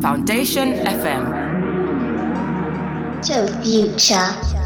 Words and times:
Foundation 0.00 0.74
FM. 0.86 1.24
To 3.26 3.46
future. 3.62 4.57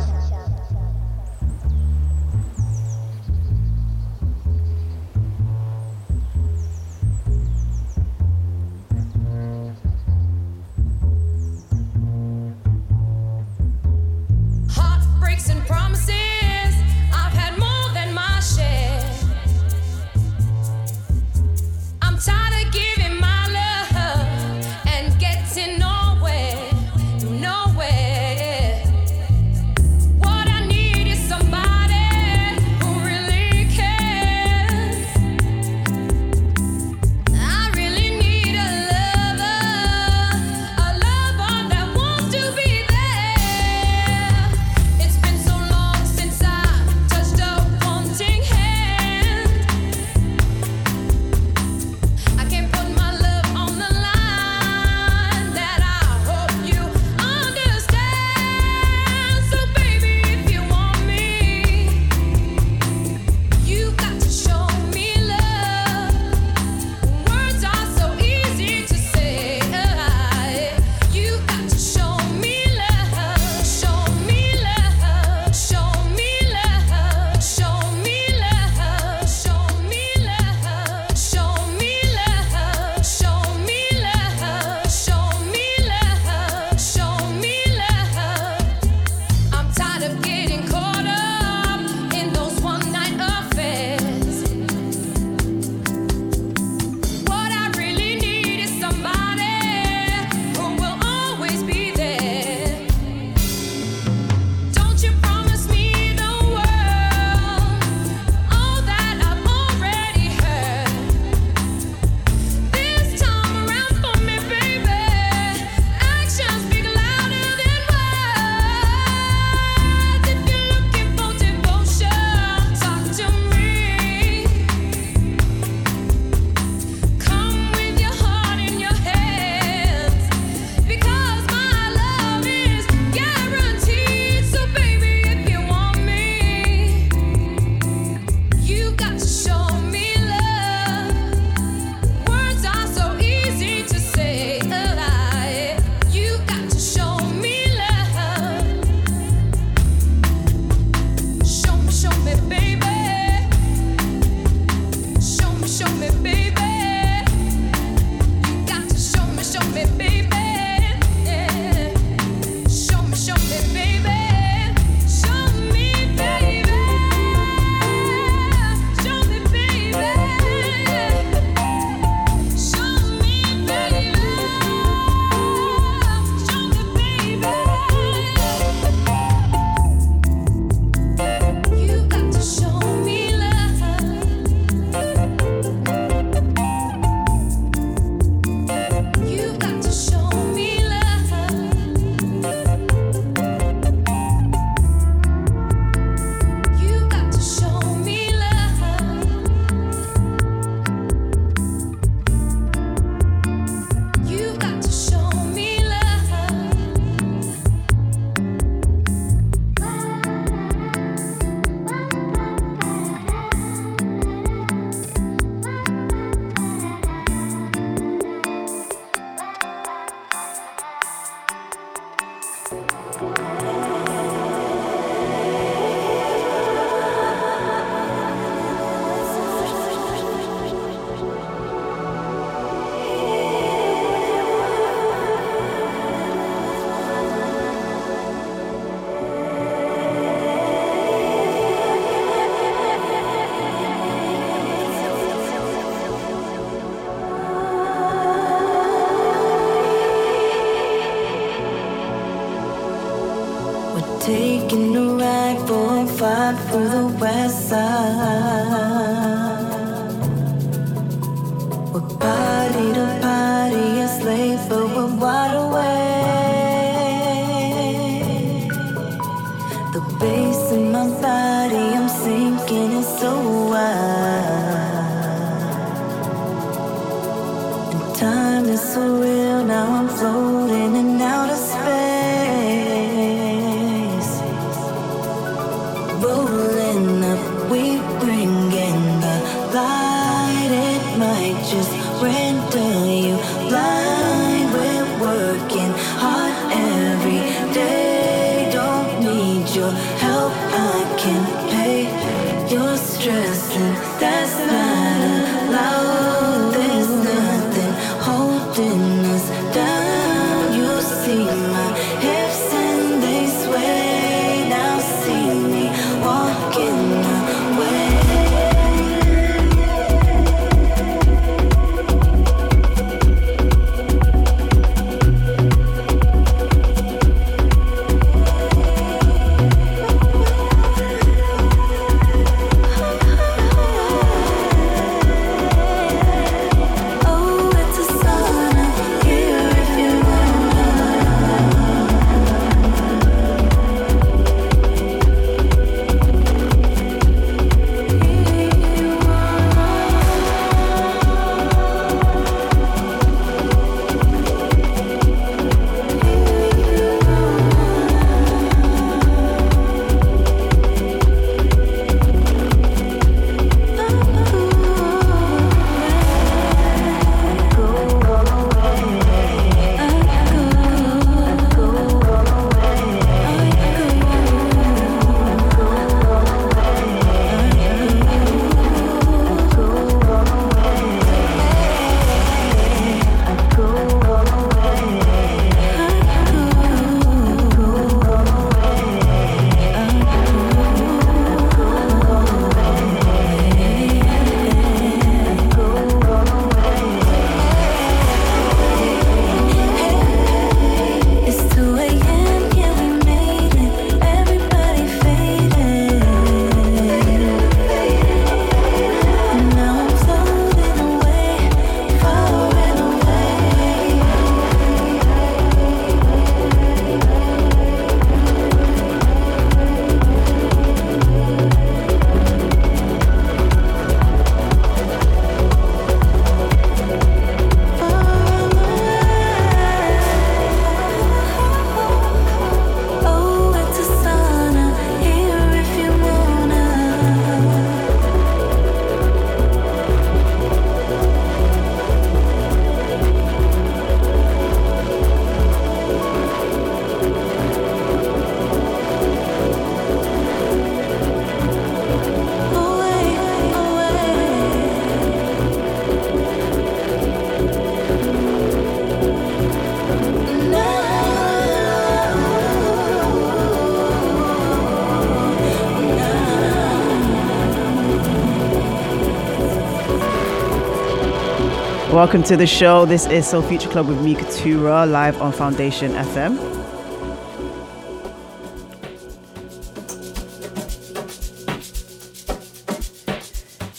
Welcome 472.13 472.43
to 472.43 472.59
the 472.59 472.67
show. 472.67 473.07
This 473.07 473.27
is 473.27 473.49
So 473.49 473.63
Future 473.63 473.89
Club 473.89 474.07
with 474.07 474.21
Mika 474.21 474.45
Tura 474.53 475.07
live 475.07 475.41
on 475.41 475.51
Foundation 475.51 476.13
FM. 476.13 476.59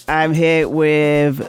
I'm 0.07 0.31
here 0.31 0.69
with 0.69 1.41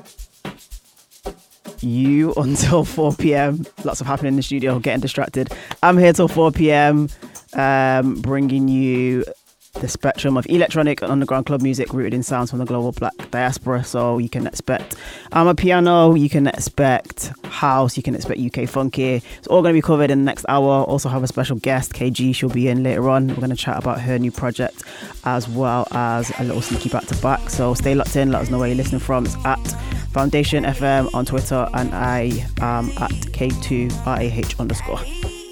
you 1.82 2.32
until 2.38 2.86
4 2.86 3.12
p.m. 3.12 3.66
Lots 3.84 4.00
of 4.00 4.06
happening 4.06 4.32
in 4.32 4.36
the 4.36 4.42
studio, 4.42 4.78
getting 4.78 5.02
distracted. 5.02 5.52
I'm 5.82 5.98
here 5.98 6.14
till 6.14 6.28
4 6.28 6.50
p.m. 6.50 7.10
Um, 7.52 8.22
bringing 8.22 8.68
you 8.68 9.26
the 9.74 9.88
spectrum 9.88 10.36
of 10.36 10.46
electronic 10.46 11.02
and 11.02 11.10
underground 11.10 11.46
club 11.46 11.62
music 11.62 11.92
rooted 11.92 12.14
in 12.14 12.22
sounds 12.22 12.50
from 12.50 12.58
the 12.58 12.64
global 12.64 12.92
black 12.92 13.12
diaspora. 13.30 13.84
So 13.84 14.18
you 14.18 14.28
can 14.28 14.46
expect 14.46 14.96
amapiano, 15.32 16.18
you 16.18 16.28
can 16.28 16.46
expect 16.46 17.32
house, 17.44 17.96
you 17.96 18.02
can 18.02 18.14
expect 18.14 18.40
UK 18.40 18.68
funky. 18.68 19.22
It's 19.38 19.46
all 19.48 19.62
going 19.62 19.72
to 19.72 19.78
be 19.78 19.82
covered 19.82 20.10
in 20.10 20.20
the 20.20 20.24
next 20.24 20.44
hour. 20.48 20.84
Also 20.84 21.08
have 21.08 21.22
a 21.22 21.26
special 21.26 21.56
guest, 21.56 21.92
KG. 21.92 22.34
She'll 22.34 22.48
be 22.48 22.68
in 22.68 22.82
later 22.82 23.08
on. 23.10 23.28
We're 23.28 23.36
going 23.36 23.50
to 23.50 23.56
chat 23.56 23.76
about 23.76 24.00
her 24.00 24.18
new 24.18 24.30
project 24.30 24.82
as 25.24 25.48
well 25.48 25.86
as 25.90 26.32
a 26.38 26.44
little 26.44 26.62
sneaky 26.62 26.88
back 26.88 27.06
to 27.06 27.16
back. 27.22 27.50
So 27.50 27.74
stay 27.74 27.94
locked 27.94 28.16
in. 28.16 28.30
Let 28.30 28.42
us 28.42 28.50
know 28.50 28.58
where 28.58 28.68
you're 28.68 28.76
listening 28.76 29.00
from. 29.00 29.26
It's 29.26 29.36
at 29.44 29.60
Foundation 30.12 30.64
FM 30.64 31.12
on 31.14 31.26
Twitter 31.26 31.68
and 31.74 31.92
I 31.94 32.46
am 32.60 32.90
at 32.98 33.10
K2RAH 33.32 34.60
underscore. 34.60 35.43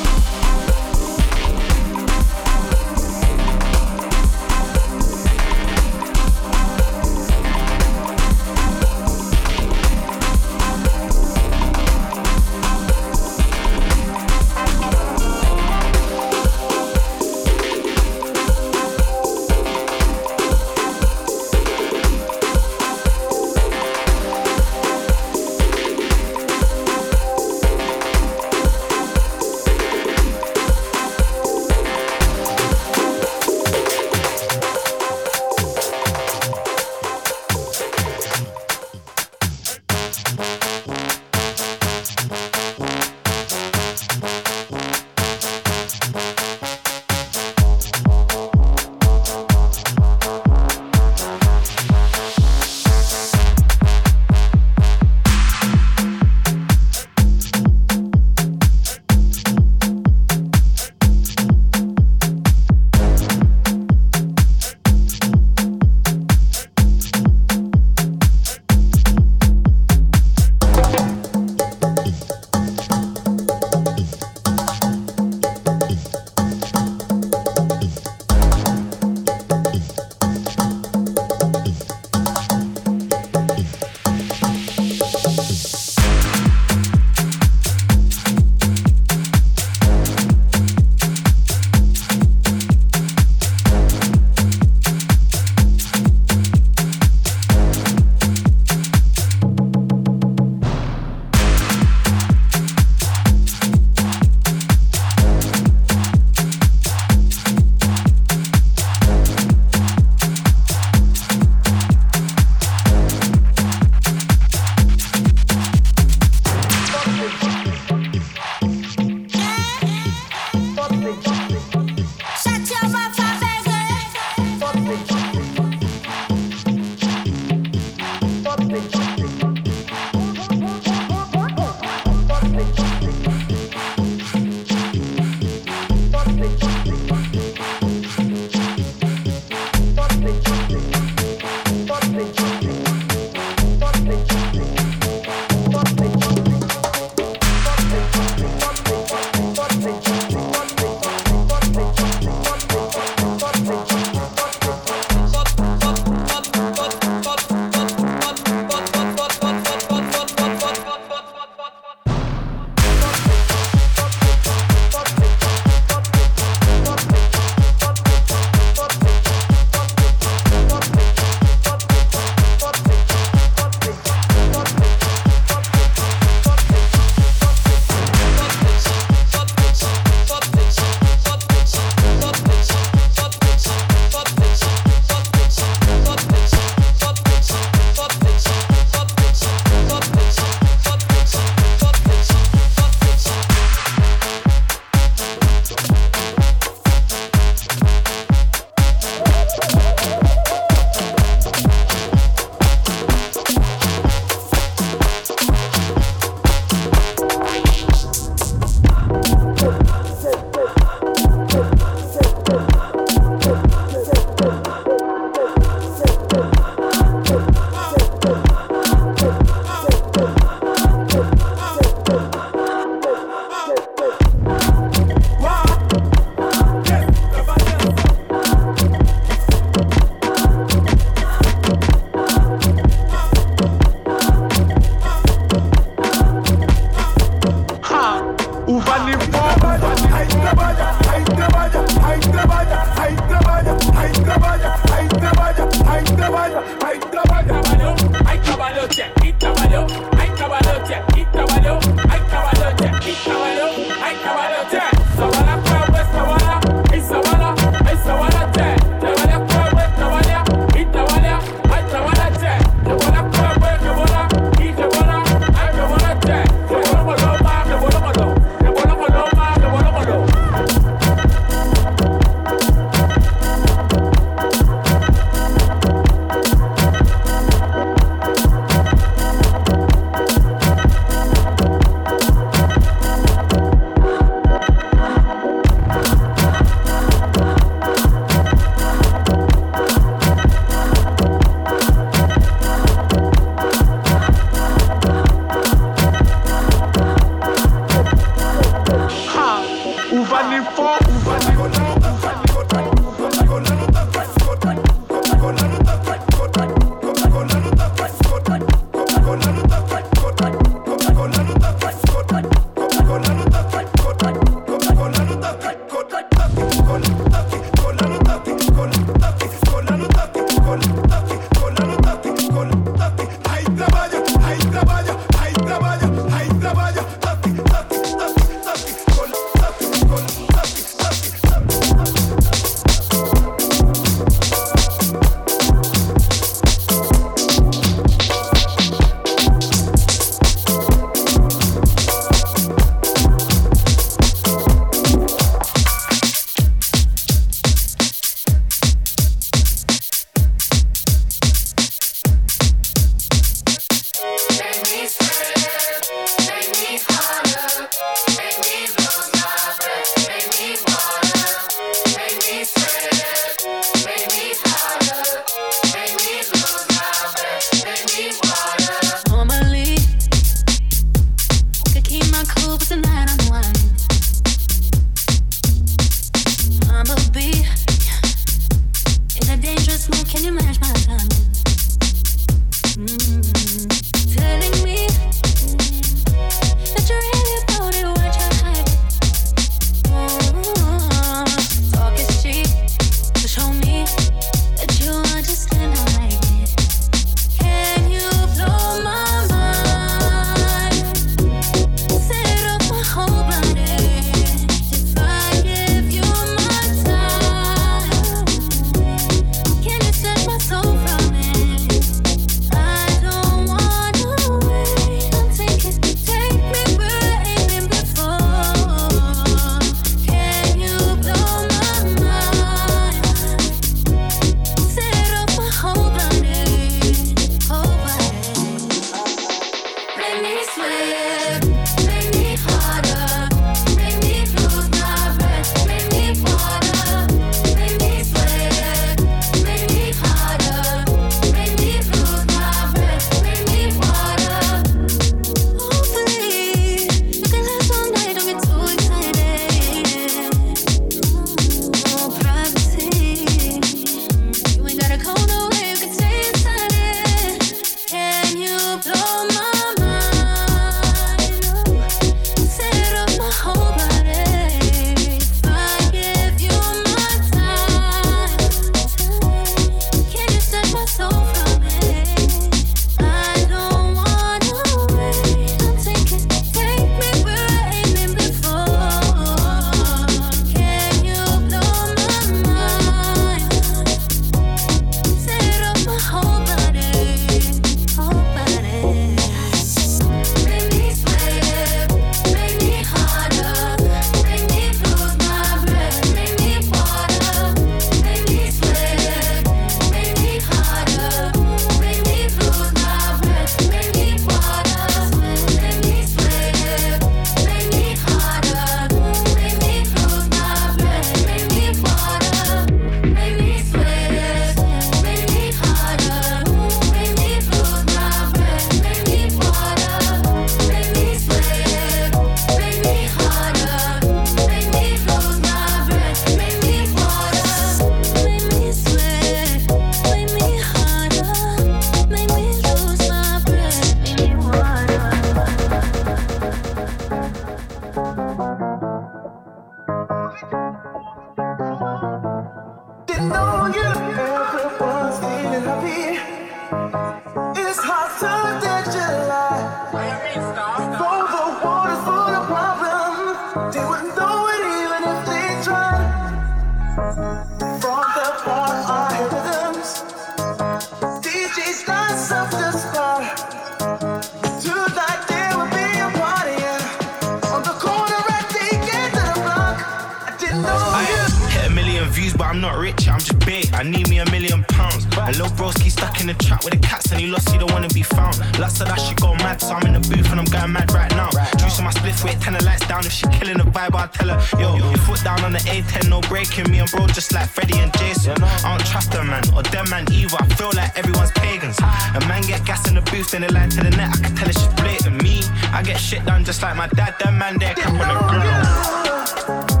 Wait, 582.43 582.59
ten 582.59 582.73
the 582.73 582.83
lights 582.83 583.07
down. 583.07 583.25
If 583.25 583.31
she 583.31 583.45
killing 583.59 583.77
the 583.77 583.83
vibe, 583.83 584.15
I 584.15 584.27
tell 584.27 584.49
her. 584.49 584.59
Yo, 584.79 584.95
your 584.95 585.17
foot 585.25 585.43
down 585.43 585.63
on 585.63 585.73
the 585.73 585.79
A10, 585.79 586.29
no 586.29 586.41
breaking. 586.41 586.89
Me 586.91 586.99
and 586.99 587.09
bro 587.11 587.27
just 587.27 587.53
like 587.53 587.69
Freddy 587.69 587.99
and 587.99 588.11
Jason. 588.17 588.55
I 588.61 588.97
don't 588.97 589.05
trust 589.05 589.31
them 589.31 589.47
man 589.47 589.63
or 589.75 589.83
them 589.83 590.09
man 590.09 590.25
either. 590.31 590.57
I 590.59 590.65
feel 590.75 590.91
like 590.95 591.17
everyone's 591.17 591.51
pagans. 591.51 591.99
A 591.99 592.39
man 592.47 592.61
get 592.63 592.85
gas 592.85 593.07
in 593.07 593.15
the 593.15 593.21
booth, 593.21 593.51
then 593.51 593.61
they 593.61 593.69
line 593.69 593.89
to 593.89 594.03
the 594.03 594.09
net. 594.11 594.29
I 594.33 594.37
can 594.41 594.55
tell 594.55 594.69
it's 594.69 594.81
just 594.81 594.95
blatant. 594.97 595.41
Me, 595.43 595.61
I 595.91 596.01
get 596.03 596.17
shit 596.17 596.45
done 596.45 596.65
just 596.65 596.81
like 596.81 596.95
my 596.95 597.07
dad. 597.07 597.35
Them 597.39 597.57
man, 597.57 597.77
they 597.77 597.93
cap 597.93 598.11
on 598.11 598.17
the 598.17 599.87
ground. 599.87 600.00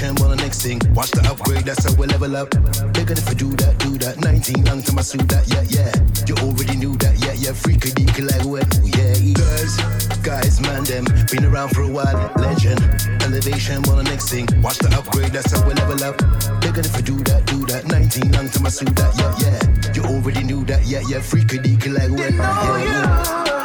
the 0.00 0.36
next 0.36 0.62
thing. 0.62 0.80
Watch 0.94 1.10
the 1.10 1.20
upgrade, 1.28 1.64
that's 1.64 1.84
how 1.84 1.94
we 1.94 2.06
level 2.06 2.36
up. 2.36 2.50
Nigga, 2.96 3.12
if 3.12 3.28
I 3.28 3.34
do 3.34 3.50
that, 3.50 3.78
do 3.78 3.98
that. 3.98 4.18
19, 4.20 4.64
long 4.64 4.82
time 4.82 4.98
I 4.98 5.02
see 5.02 5.18
that, 5.18 5.44
yeah, 5.48 5.64
yeah. 5.68 5.92
You 6.26 6.34
already 6.40 6.76
knew 6.76 6.96
that, 6.96 7.18
yeah, 7.20 7.32
yeah. 7.36 7.52
Freaky 7.52 7.90
deaky 7.90 8.24
like 8.24 8.44
wet, 8.48 8.68
yeah. 8.84 9.12
Girls, 9.34 9.76
guys, 10.22 10.60
man, 10.60 10.84
them. 10.84 11.04
Been 11.30 11.44
around 11.44 11.70
for 11.70 11.82
a 11.82 11.88
while, 11.88 12.32
legend. 12.36 12.80
Elevation 13.22 13.82
want 13.82 14.04
the 14.04 14.08
next 14.08 14.30
thing. 14.30 14.48
Watch 14.62 14.78
the 14.78 14.88
upgrade, 14.96 15.32
that's 15.32 15.52
how 15.52 15.66
we 15.66 15.74
level 15.74 16.02
up. 16.04 16.16
Nigga, 16.64 16.80
if 16.80 16.96
I 16.96 17.00
do 17.00 17.16
that, 17.28 17.44
do 17.46 17.64
that. 17.66 17.86
19, 17.86 18.32
long 18.32 18.48
time 18.48 18.66
I 18.66 18.70
see 18.70 18.86
that, 18.86 19.12
yeah, 19.20 19.36
yeah. 19.44 19.60
You 19.92 20.02
already 20.08 20.44
knew 20.44 20.64
that, 20.64 20.86
yeah, 20.86 21.02
yeah. 21.08 21.20
Freaky 21.20 21.58
deaky 21.58 21.92
like 21.92 22.10
wet, 22.16 22.32
yeah, 22.32 22.84
yeah. 22.84 23.59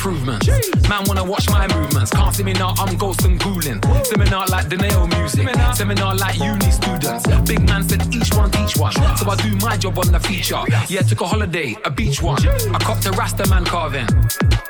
Improvements. 0.00 0.48
Man 0.88 1.04
wanna 1.04 1.24
watch 1.24 1.50
my 1.50 1.68
movements. 1.68 2.10
Can't 2.10 2.34
see 2.34 2.42
me 2.42 2.54
now, 2.54 2.72
I'm 2.78 2.96
ghost 2.96 3.22
and 3.26 3.38
ghouling. 3.38 3.82
Seminar 4.04 4.46
like 4.46 4.68
the 4.70 4.76
nail 4.76 5.06
music. 5.06 5.46
Seminar 5.74 6.14
like 6.14 6.38
uni 6.38 6.70
students. 6.70 7.26
Big 7.46 7.60
man 7.68 7.86
said 7.86 8.02
each 8.14 8.32
one 8.34 8.50
teach 8.50 8.78
one. 8.78 8.92
So 8.92 9.28
I 9.28 9.36
do 9.36 9.54
my 9.56 9.76
job 9.76 9.98
on 9.98 10.10
the 10.10 10.18
feature. 10.20 10.62
Yeah, 10.88 11.02
took 11.02 11.20
a 11.20 11.26
holiday, 11.26 11.76
a 11.84 11.90
beach 11.90 12.22
one. 12.22 12.40
I 12.48 12.78
copped 12.78 13.04
a 13.04 13.10
Rasta 13.12 13.46
man 13.50 13.64
carving. 13.66 14.08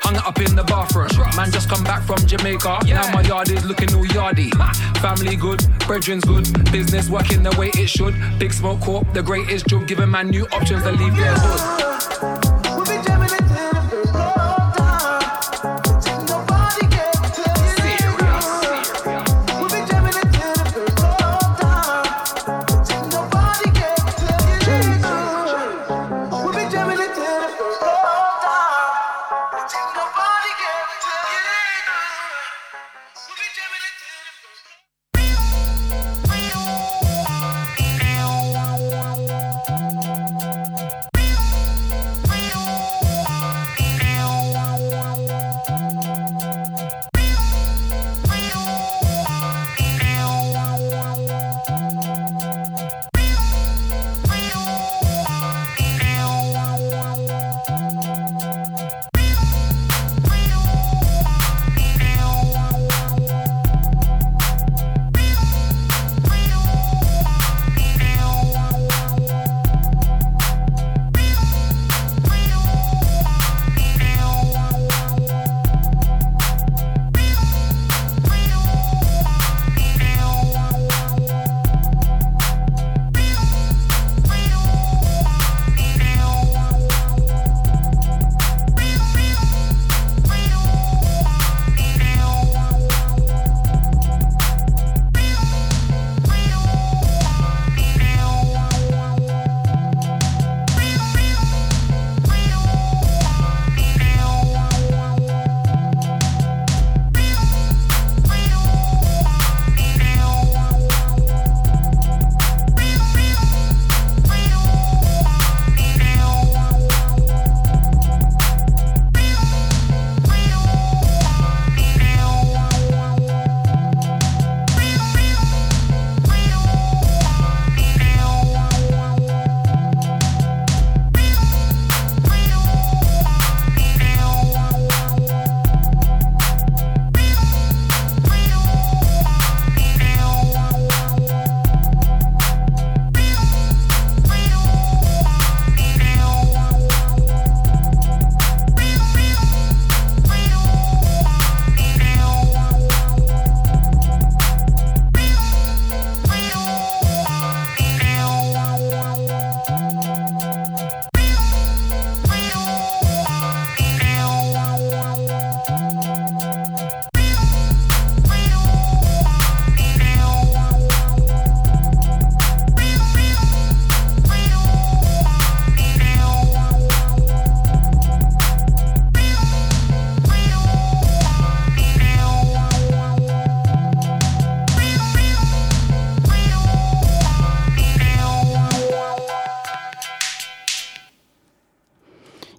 Hung 0.03 0.15
it 0.15 0.25
up 0.25 0.37
in 0.39 0.53
the 0.53 0.63
bathroom. 0.63 1.07
Man 1.37 1.49
just 1.49 1.69
come 1.69 1.83
back 1.85 2.03
from 2.03 2.19
Jamaica. 2.25 2.79
Now 2.87 3.09
my 3.13 3.21
yard 3.21 3.49
is 3.49 3.63
looking 3.63 3.93
all 3.95 4.05
yardy. 4.05 4.51
Family 4.99 5.37
good, 5.37 5.65
brethren's 5.87 6.25
good. 6.25 6.45
Business 6.73 7.09
working 7.09 7.41
the 7.41 7.55
way 7.57 7.71
it 7.75 7.87
should. 7.87 8.15
Big 8.37 8.51
smoke 8.51 8.81
corp, 8.81 9.13
the 9.13 9.23
greatest 9.23 9.67
job. 9.67 9.87
Giving 9.87 10.11
man 10.11 10.29
new 10.29 10.45
options 10.51 10.83
to 10.83 10.91
leave 10.91 11.15
their 11.15 11.33
hood. 11.35 11.90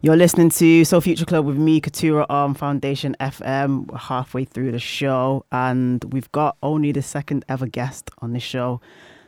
You're 0.04 0.16
listening 0.16 0.50
to 0.50 0.84
So 0.84 1.00
Future 1.00 1.24
Club 1.24 1.46
with 1.46 1.56
me, 1.56 1.80
Katura 1.80 2.26
on 2.28 2.54
Foundation 2.54 3.14
FM. 3.20 3.86
We're 3.86 3.98
halfway 3.98 4.44
through 4.44 4.72
the 4.72 4.80
show, 4.80 5.46
and 5.52 6.02
we've 6.12 6.30
got 6.32 6.56
only 6.60 6.90
the 6.90 7.02
second 7.02 7.44
ever 7.48 7.68
guest 7.68 8.10
on 8.18 8.32
this 8.32 8.42
show. 8.42 8.80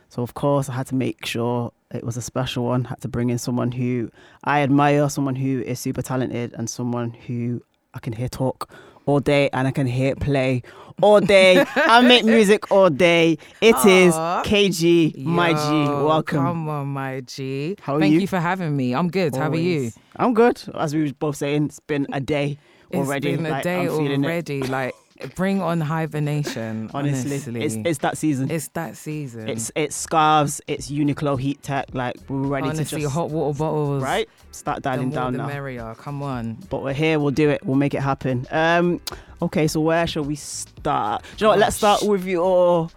So, 0.09 0.21
of 0.21 0.33
course, 0.33 0.67
I 0.67 0.73
had 0.73 0.87
to 0.87 0.95
make 0.95 1.25
sure 1.25 1.71
it 1.93 2.03
was 2.03 2.17
a 2.17 2.21
special 2.21 2.65
one. 2.65 2.83
had 2.83 2.99
to 3.03 3.07
bring 3.07 3.29
in 3.29 3.37
someone 3.37 3.71
who 3.71 4.11
I 4.43 4.63
admire, 4.63 5.07
someone 5.07 5.37
who 5.37 5.61
is 5.61 5.79
super 5.79 6.01
talented, 6.01 6.53
and 6.57 6.69
someone 6.69 7.11
who 7.11 7.63
I 7.93 7.99
can 7.99 8.11
hear 8.11 8.27
talk 8.27 8.69
all 9.05 9.19
day 9.19 9.49
and 9.53 9.67
I 9.67 9.71
can 9.71 9.87
hear 9.87 10.11
it 10.11 10.19
play 10.19 10.63
all 11.01 11.19
day. 11.19 11.63
I 11.75 12.01
make 12.01 12.25
music 12.25 12.71
all 12.71 12.89
day. 12.89 13.37
It 13.61 13.75
Aww. 13.75 14.07
is 14.07 14.15
KG, 14.47 15.13
Yo, 15.17 15.29
my 15.29 15.53
G. 15.53 15.59
Welcome. 15.59 16.39
Come 16.39 16.69
on, 16.69 16.87
my 16.87 17.21
G. 17.21 17.75
How 17.81 17.95
are 17.95 17.99
Thank 17.99 18.13
you? 18.13 18.21
you 18.21 18.27
for 18.27 18.39
having 18.39 18.75
me. 18.75 18.93
I'm 18.93 19.09
good. 19.09 19.33
Always. 19.35 19.43
How 19.43 19.51
are 19.51 19.55
you? 19.55 19.91
I'm 20.17 20.33
good. 20.33 20.61
As 20.75 20.93
we 20.95 21.03
were 21.03 21.13
both 21.13 21.37
saying, 21.37 21.65
it's 21.65 21.79
been 21.81 22.07
a 22.13 22.21
day 22.21 22.57
already. 22.93 23.31
It's 23.31 23.37
been 23.37 23.45
a 23.45 23.49
like, 23.49 23.63
day 23.63 23.87
already. 23.87 24.61
Like 24.63 24.95
bring 25.35 25.61
on 25.61 25.81
hibernation. 25.81 26.89
honestly, 26.93 27.31
honestly, 27.31 27.63
it's 27.63 27.75
it's 27.75 27.99
that 27.99 28.17
season. 28.17 28.51
It's 28.51 28.67
that 28.69 28.97
season. 28.97 29.47
It's 29.49 29.71
it's 29.75 29.95
scarves. 29.95 30.61
It's 30.67 30.91
Uniqlo 30.91 31.39
heat 31.39 31.61
tech. 31.63 31.87
Like 31.93 32.15
we're 32.27 32.47
ready 32.47 32.67
honestly, 32.67 32.99
to 32.99 33.05
just 33.05 33.13
hot 33.13 33.29
water 33.29 33.57
bottles. 33.57 34.03
Right, 34.03 34.29
start 34.51 34.83
dialing 34.83 35.09
the 35.09 35.15
down 35.15 35.33
the 35.33 35.39
now. 35.39 35.47
Merrier. 35.47 35.95
Come 35.97 36.21
on. 36.21 36.55
But 36.69 36.83
we're 36.83 36.93
here. 36.93 37.19
We'll 37.19 37.31
do 37.31 37.49
it. 37.49 37.65
We'll 37.65 37.77
make 37.77 37.93
it 37.93 38.01
happen. 38.01 38.45
Um, 38.51 39.01
okay. 39.41 39.67
So 39.67 39.79
where 39.79 40.05
shall 40.07 40.23
we 40.23 40.35
start? 40.35 41.23
Do 41.23 41.27
you 41.37 41.45
know 41.45 41.49
what? 41.51 41.59
Let's 41.59 41.77
start 41.77 42.03
with 42.03 42.25
your 42.25 42.89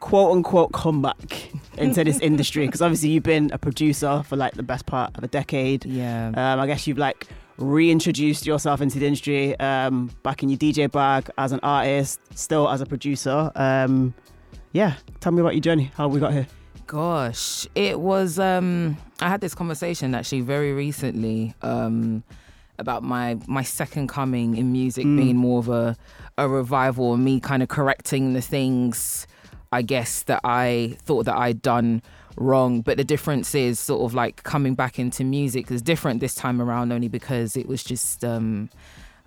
quote 0.00 0.32
unquote 0.32 0.72
comeback 0.72 1.50
into 1.76 2.04
this 2.04 2.18
industry? 2.20 2.66
Because 2.66 2.82
obviously 2.82 3.10
you've 3.10 3.24
been 3.24 3.50
a 3.52 3.58
producer 3.58 4.22
for 4.26 4.36
like 4.36 4.54
the 4.54 4.62
best 4.62 4.86
part 4.86 5.16
of 5.16 5.24
a 5.24 5.28
decade. 5.28 5.84
Yeah. 5.84 6.28
Um, 6.28 6.60
I 6.60 6.66
guess 6.66 6.86
you've 6.86 6.98
like 6.98 7.26
reintroduced 7.58 8.46
yourself 8.46 8.80
into 8.80 8.98
the 8.98 9.06
industry 9.06 9.58
um, 9.60 10.10
back 10.22 10.42
in 10.42 10.48
your 10.48 10.58
DJ 10.58 10.90
bag 10.90 11.28
as 11.38 11.52
an 11.52 11.60
artist, 11.62 12.20
still 12.34 12.68
as 12.68 12.80
a 12.80 12.86
producer. 12.86 13.50
Um, 13.54 14.14
yeah, 14.72 14.94
tell 15.20 15.32
me 15.32 15.40
about 15.40 15.54
your 15.54 15.60
journey. 15.60 15.90
How 15.96 16.08
we 16.08 16.20
got 16.20 16.32
here? 16.32 16.46
Gosh, 16.86 17.66
it 17.74 18.00
was. 18.00 18.38
Um, 18.38 18.96
I 19.20 19.28
had 19.28 19.40
this 19.40 19.54
conversation 19.54 20.14
actually 20.14 20.40
very 20.40 20.72
recently 20.72 21.54
um, 21.62 22.22
about 22.78 23.02
my 23.02 23.36
my 23.46 23.62
second 23.62 24.08
coming 24.08 24.56
in 24.56 24.72
music 24.72 25.04
Mm. 25.04 25.16
being 25.16 25.36
more 25.36 25.58
of 25.58 25.68
a 25.68 25.96
a 26.38 26.48
revival, 26.48 27.12
and 27.14 27.24
me 27.24 27.40
kind 27.40 27.62
of 27.62 27.68
correcting 27.68 28.32
the 28.32 28.40
things 28.40 29.26
I 29.72 29.82
guess 29.82 30.22
that 30.24 30.40
I 30.44 30.96
thought 31.02 31.24
that 31.26 31.36
I'd 31.36 31.60
done 31.60 32.00
wrong. 32.40 32.80
But 32.82 32.96
the 32.96 33.04
difference 33.04 33.54
is 33.54 33.78
sort 33.78 34.02
of 34.02 34.14
like 34.14 34.42
coming 34.42 34.74
back 34.74 34.98
into 34.98 35.24
music 35.24 35.70
is 35.70 35.82
different 35.82 36.20
this 36.20 36.34
time 36.34 36.60
around, 36.60 36.92
only 36.92 37.08
because 37.08 37.56
it 37.56 37.66
was 37.68 37.82
just. 37.84 38.24
Um, 38.24 38.70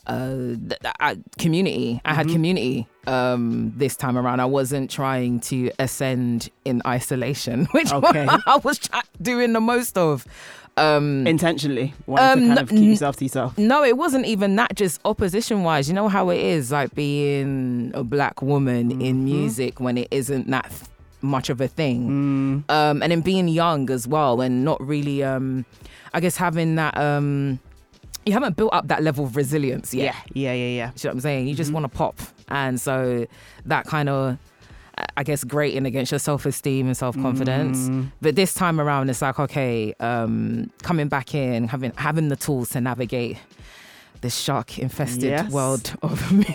uh, 0.07 0.29
th- 0.35 0.79
I, 0.99 1.17
community. 1.37 2.01
I 2.03 2.15
had 2.15 2.27
community 2.27 2.87
um, 3.05 3.71
this 3.77 3.95
time 3.95 4.17
around. 4.17 4.39
I 4.39 4.45
wasn't 4.45 4.89
trying 4.89 5.39
to 5.41 5.69
ascend 5.77 6.49
in 6.65 6.81
isolation, 6.87 7.65
which 7.71 7.93
Okay. 7.93 8.27
I 8.47 8.59
was 8.63 8.79
doing 9.21 9.53
the 9.53 9.61
most 9.61 9.97
of. 9.99 10.25
Um, 10.77 11.27
Intentionally, 11.27 11.93
wanting 12.07 12.25
Um, 12.25 12.39
to 12.39 12.47
kind 12.47 12.59
of 12.61 12.69
keep 12.69 12.89
yourself 12.89 13.17
to 13.17 13.25
yourself. 13.25 13.57
no, 13.59 13.83
it 13.83 13.95
wasn't 13.97 14.25
even 14.25 14.55
that. 14.55 14.75
Just 14.75 15.01
opposition 15.05 15.61
wise, 15.63 15.87
you 15.87 15.93
know 15.93 16.07
how 16.07 16.29
it 16.29 16.39
is, 16.39 16.71
like 16.71 16.95
being 16.95 17.91
a 17.93 18.03
black 18.03 18.41
woman 18.41 19.01
in 19.01 19.23
music 19.25 19.79
when 19.79 19.97
it 19.99 20.07
isn't 20.11 20.49
that 20.49 20.69
th- 20.69 20.81
much 21.21 21.49
of 21.49 21.61
a 21.61 21.67
thing, 21.67 22.63
um, 22.69 23.01
and 23.01 23.11
then 23.11 23.21
being 23.21 23.47
young 23.47 23.89
as 23.89 24.07
well, 24.07 24.41
and 24.41 24.63
not 24.65 24.81
really, 24.85 25.23
um, 25.23 25.65
I 26.13 26.19
guess, 26.19 26.37
having 26.37 26.75
that. 26.75 26.97
Um, 26.97 27.59
you 28.25 28.33
haven't 28.33 28.55
built 28.55 28.73
up 28.73 28.87
that 28.87 29.01
level 29.01 29.25
of 29.25 29.35
resilience 29.35 29.93
yet. 29.93 30.15
Yeah, 30.33 30.51
yeah, 30.51 30.53
yeah, 30.53 30.65
yeah. 30.65 30.69
You 30.69 30.75
know 30.75 30.91
what 31.09 31.13
I'm 31.13 31.19
saying? 31.21 31.47
You 31.47 31.55
just 31.55 31.71
want 31.71 31.85
to 31.85 31.89
pop. 31.89 32.19
And 32.49 32.79
so 32.79 33.25
that 33.65 33.85
kind 33.87 34.09
of, 34.09 34.37
I 35.17 35.23
guess, 35.23 35.43
grating 35.43 35.85
against 35.87 36.11
your 36.11 36.19
self 36.19 36.45
esteem 36.45 36.85
and 36.85 36.95
self 36.95 37.15
confidence. 37.15 37.89
But 38.21 38.35
this 38.35 38.53
time 38.53 38.79
around, 38.79 39.09
it's 39.09 39.21
like, 39.21 39.39
okay, 39.39 39.95
um, 39.99 40.69
coming 40.83 41.07
back 41.07 41.33
in, 41.33 41.67
having 41.67 41.93
having 41.95 42.27
the 42.27 42.35
tools 42.35 42.69
to 42.69 42.81
navigate 42.81 43.37
the 44.21 44.29
shark 44.29 44.77
infested 44.79 45.23
Yes. 45.23 45.51
world 45.51 45.93
of 46.01 46.31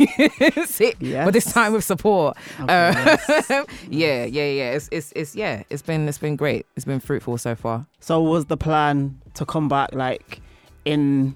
music. 0.56 0.96
But 1.00 1.32
this 1.32 1.52
time 1.52 1.72
with 1.72 1.84
support. 1.84 2.36
Okay, 2.60 2.72
Uh, 2.72 3.16
yes. 3.28 3.50
yeah, 3.90 4.24
yeah, 4.24 4.44
yeah. 4.50 4.70
It's, 4.72 4.88
it's, 4.92 5.12
it's, 5.16 5.34
yeah, 5.36 5.62
it's 5.70 5.82
been, 5.82 6.08
it's 6.08 6.18
been 6.18 6.36
great. 6.36 6.64
It's 6.76 6.84
been 6.84 7.00
fruitful 7.00 7.38
so 7.38 7.54
far. 7.54 7.86
So 8.00 8.22
was 8.22 8.46
the 8.46 8.56
plan 8.56 9.20
to 9.34 9.44
come 9.44 9.68
back 9.68 9.92
like 9.94 10.40
in 10.84 11.34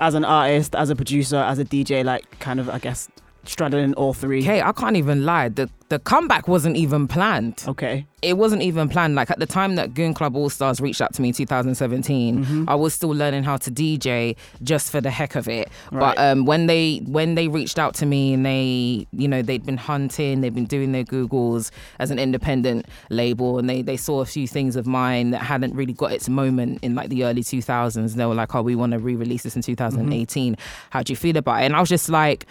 as 0.00 0.14
an 0.14 0.24
artist, 0.24 0.74
as 0.74 0.90
a 0.90 0.96
producer, 0.96 1.36
as 1.36 1.58
a 1.58 1.64
DJ, 1.64 2.04
like 2.04 2.38
kind 2.40 2.60
of 2.60 2.68
I 2.68 2.78
guess 2.78 3.08
straddling 3.44 3.94
all 3.94 4.12
three? 4.14 4.40
Okay, 4.42 4.62
I 4.62 4.72
can't 4.72 4.96
even 4.96 5.24
lie. 5.24 5.48
The, 5.48 5.68
the 5.88 5.98
comeback 5.98 6.48
wasn't 6.48 6.76
even 6.76 7.06
planned. 7.08 7.64
Okay. 7.68 8.06
it 8.22 8.38
wasn't 8.38 8.62
even 8.62 8.88
planned. 8.88 9.14
Like 9.14 9.30
at 9.30 9.38
the 9.40 9.46
time 9.46 9.74
that 9.74 9.92
Goon 9.94 10.14
Club 10.14 10.34
Allstars 10.34 10.80
reached 10.80 11.02
out 11.02 11.12
to 11.14 11.22
me 11.22 11.28
in 11.28 11.34
2017, 11.34 12.22
Mm-hmm. 12.44 12.68
I 12.68 12.74
was 12.74 12.94
still 12.94 13.10
learning 13.10 13.42
how 13.42 13.56
to 13.58 13.70
DJ 13.70 14.36
just 14.62 14.90
for 14.90 15.00
the 15.00 15.10
heck 15.10 15.34
of 15.34 15.48
it. 15.48 15.68
Right. 15.90 16.00
But 16.14 16.18
um, 16.18 16.44
when 16.46 16.66
they 16.66 16.98
when 17.06 17.34
they 17.34 17.48
reached 17.48 17.78
out 17.78 17.94
to 17.96 18.06
me 18.06 18.32
and 18.32 18.46
they 18.46 19.06
you 19.12 19.28
know 19.28 19.42
they'd 19.42 19.66
been 19.66 19.76
hunting, 19.76 20.40
they'd 20.40 20.54
been 20.54 20.64
doing 20.66 20.92
their 20.92 21.04
googles 21.04 21.70
as 21.98 22.10
an 22.10 22.18
independent 22.18 22.86
label, 23.10 23.58
and 23.58 23.68
they 23.68 23.82
they 23.82 23.96
saw 23.96 24.20
a 24.20 24.26
few 24.26 24.46
things 24.48 24.76
of 24.76 24.86
mine 24.86 25.32
that 25.32 25.42
hadn't 25.42 25.74
really 25.74 25.92
got 25.92 26.12
its 26.12 26.28
moment 26.28 26.78
in 26.82 26.94
like 26.94 27.08
the 27.10 27.24
early 27.24 27.42
2000s. 27.42 27.96
And 27.96 28.08
they 28.10 28.24
were 28.26 28.34
like, 28.34 28.54
"Oh, 28.54 28.62
we 28.62 28.74
want 28.76 28.92
to 28.92 28.98
re-release 28.98 29.42
this 29.42 29.56
in 29.56 29.62
2018. 29.62 30.56
How 30.90 31.02
do 31.02 31.12
you 31.12 31.16
feel 31.16 31.36
about 31.36 31.62
it?" 31.62 31.66
And 31.66 31.76
I 31.76 31.80
was 31.80 31.88
just 31.90 32.08
like. 32.08 32.46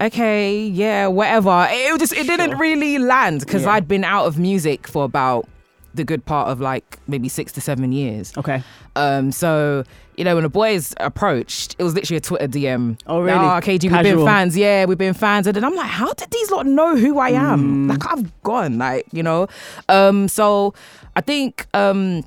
Okay, 0.00 0.66
yeah, 0.66 1.06
whatever. 1.06 1.66
It, 1.70 1.94
it 1.94 1.98
just 1.98 2.12
it 2.12 2.26
didn't 2.26 2.58
really 2.58 2.98
land 2.98 3.40
because 3.40 3.62
Yeah. 3.62 3.70
I'd 3.72 3.88
been 3.88 4.04
out 4.04 4.26
of 4.26 4.38
music 4.38 4.86
for 4.86 5.04
about 5.04 5.48
the 5.94 6.04
good 6.04 6.26
part 6.26 6.48
of 6.48 6.60
like 6.60 6.98
maybe 7.08 7.28
six 7.28 7.52
to 7.52 7.60
seven 7.60 7.90
years. 7.92 8.32
Okay. 8.36 8.62
Um, 8.96 9.32
so 9.32 9.84
you 10.18 10.24
know 10.24 10.34
when 10.34 10.42
the 10.42 10.50
boys 10.50 10.94
approached, 11.00 11.74
it 11.78 11.82
was 11.82 11.94
literally 11.94 12.18
a 12.18 12.20
Twitter 12.20 12.46
DM. 12.48 12.98
Oh, 13.06 13.20
really? 13.20 13.38
Oh, 13.38 13.60
KG, 13.62 13.90
we've 13.90 14.02
been 14.02 14.24
fans. 14.24 14.56
Yeah, 14.56 14.84
we've 14.84 14.98
been 14.98 15.14
fans. 15.14 15.46
And 15.46 15.56
then 15.56 15.64
I'm 15.64 15.74
like, 15.74 15.88
how 15.90 16.12
did 16.12 16.30
these 16.30 16.50
lot 16.50 16.66
know 16.66 16.96
who 16.96 17.18
I 17.18 17.30
am? 17.30 17.86
Mm. 17.86 17.90
Like 17.90 18.12
I've 18.12 18.42
gone, 18.42 18.76
like 18.78 19.06
you 19.12 19.22
know. 19.22 19.48
Um, 19.88 20.28
so 20.28 20.74
I 21.14 21.22
think 21.22 21.66
um 21.72 22.24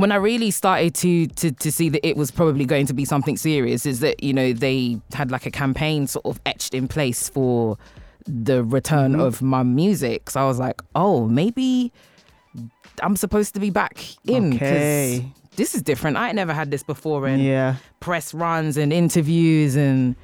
when 0.00 0.10
I 0.12 0.16
really 0.16 0.50
started 0.50 0.94
to, 0.96 1.26
to 1.40 1.50
to 1.52 1.70
see 1.70 1.88
that 1.90 2.06
it 2.06 2.16
was 2.16 2.30
probably 2.30 2.64
going 2.64 2.86
to 2.86 2.94
be 2.94 3.04
something 3.04 3.36
serious 3.36 3.84
is 3.86 4.00
that 4.00 4.22
you 4.22 4.32
know 4.32 4.52
they 4.52 4.98
had 5.12 5.30
like 5.30 5.46
a 5.46 5.50
campaign 5.50 6.06
sort 6.06 6.24
of 6.26 6.40
etched 6.46 6.74
in 6.74 6.88
place 6.88 7.28
for 7.28 7.76
the 8.26 8.64
return 8.64 9.12
Mm-hmm. 9.12 9.20
of 9.20 9.42
my 9.42 9.62
music. 9.62 10.30
So 10.30 10.40
I 10.40 10.46
was 10.46 10.58
like, 10.58 10.80
oh, 10.94 11.26
maybe 11.26 11.92
I'm 13.02 13.16
supposed 13.16 13.54
to 13.54 13.60
be 13.60 13.70
back 13.70 13.96
in 14.26 14.50
because 14.50 14.68
Okay. 15.18 15.32
this 15.56 15.74
is 15.74 15.82
different. 15.82 16.16
I 16.16 16.26
ain't 16.28 16.36
never 16.36 16.52
had 16.52 16.70
this 16.70 16.82
before 16.82 17.26
in 17.28 17.40
Yeah. 17.40 17.76
press 18.00 18.32
runs 18.34 18.76
and 18.76 18.92
interviews 18.92 19.76
and 19.76 20.16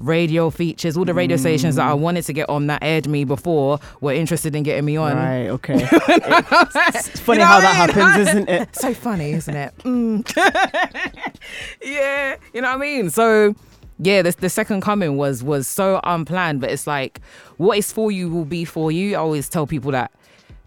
radio 0.00 0.50
features. 0.50 0.96
All 0.96 1.04
the 1.04 1.14
radio 1.14 1.36
stations 1.36 1.76
that 1.76 1.86
I 1.86 1.94
wanted 1.94 2.22
to 2.24 2.32
get 2.32 2.48
on 2.48 2.66
that 2.66 2.82
aired 2.82 3.08
me 3.08 3.24
before 3.24 3.78
were 4.00 4.12
interested 4.12 4.54
in 4.54 4.62
getting 4.62 4.84
me 4.84 4.96
on. 4.96 5.16
Right. 5.16 5.48
Okay. 5.48 5.74
it's 5.92 7.20
funny 7.20 7.38
You 7.40 7.44
know 7.44 7.50
how 7.50 7.60
that 7.60 7.88
mean? 7.88 7.96
happens, 7.96 8.28
isn't 8.28 8.48
it? 8.48 8.76
so 8.76 8.94
funny, 8.94 9.32
isn't 9.32 9.56
it? 9.56 9.76
Mm. 9.78 10.36
yeah, 11.82 12.36
you 12.52 12.60
know 12.60 12.68
what 12.68 12.76
I 12.76 12.80
mean. 12.80 13.10
So, 13.10 13.54
yeah, 13.98 14.22
the, 14.22 14.32
the 14.32 14.48
second 14.50 14.80
coming 14.82 15.16
was 15.16 15.42
was 15.42 15.68
so 15.68 16.00
unplanned, 16.04 16.60
but 16.60 16.70
it's 16.70 16.86
like 16.86 17.20
what 17.56 17.78
is 17.78 17.92
for 17.92 18.10
you 18.10 18.30
will 18.30 18.44
be 18.44 18.64
for 18.64 18.90
you. 18.90 19.14
I 19.14 19.18
always 19.18 19.48
tell 19.48 19.66
people 19.66 19.92
that 19.92 20.10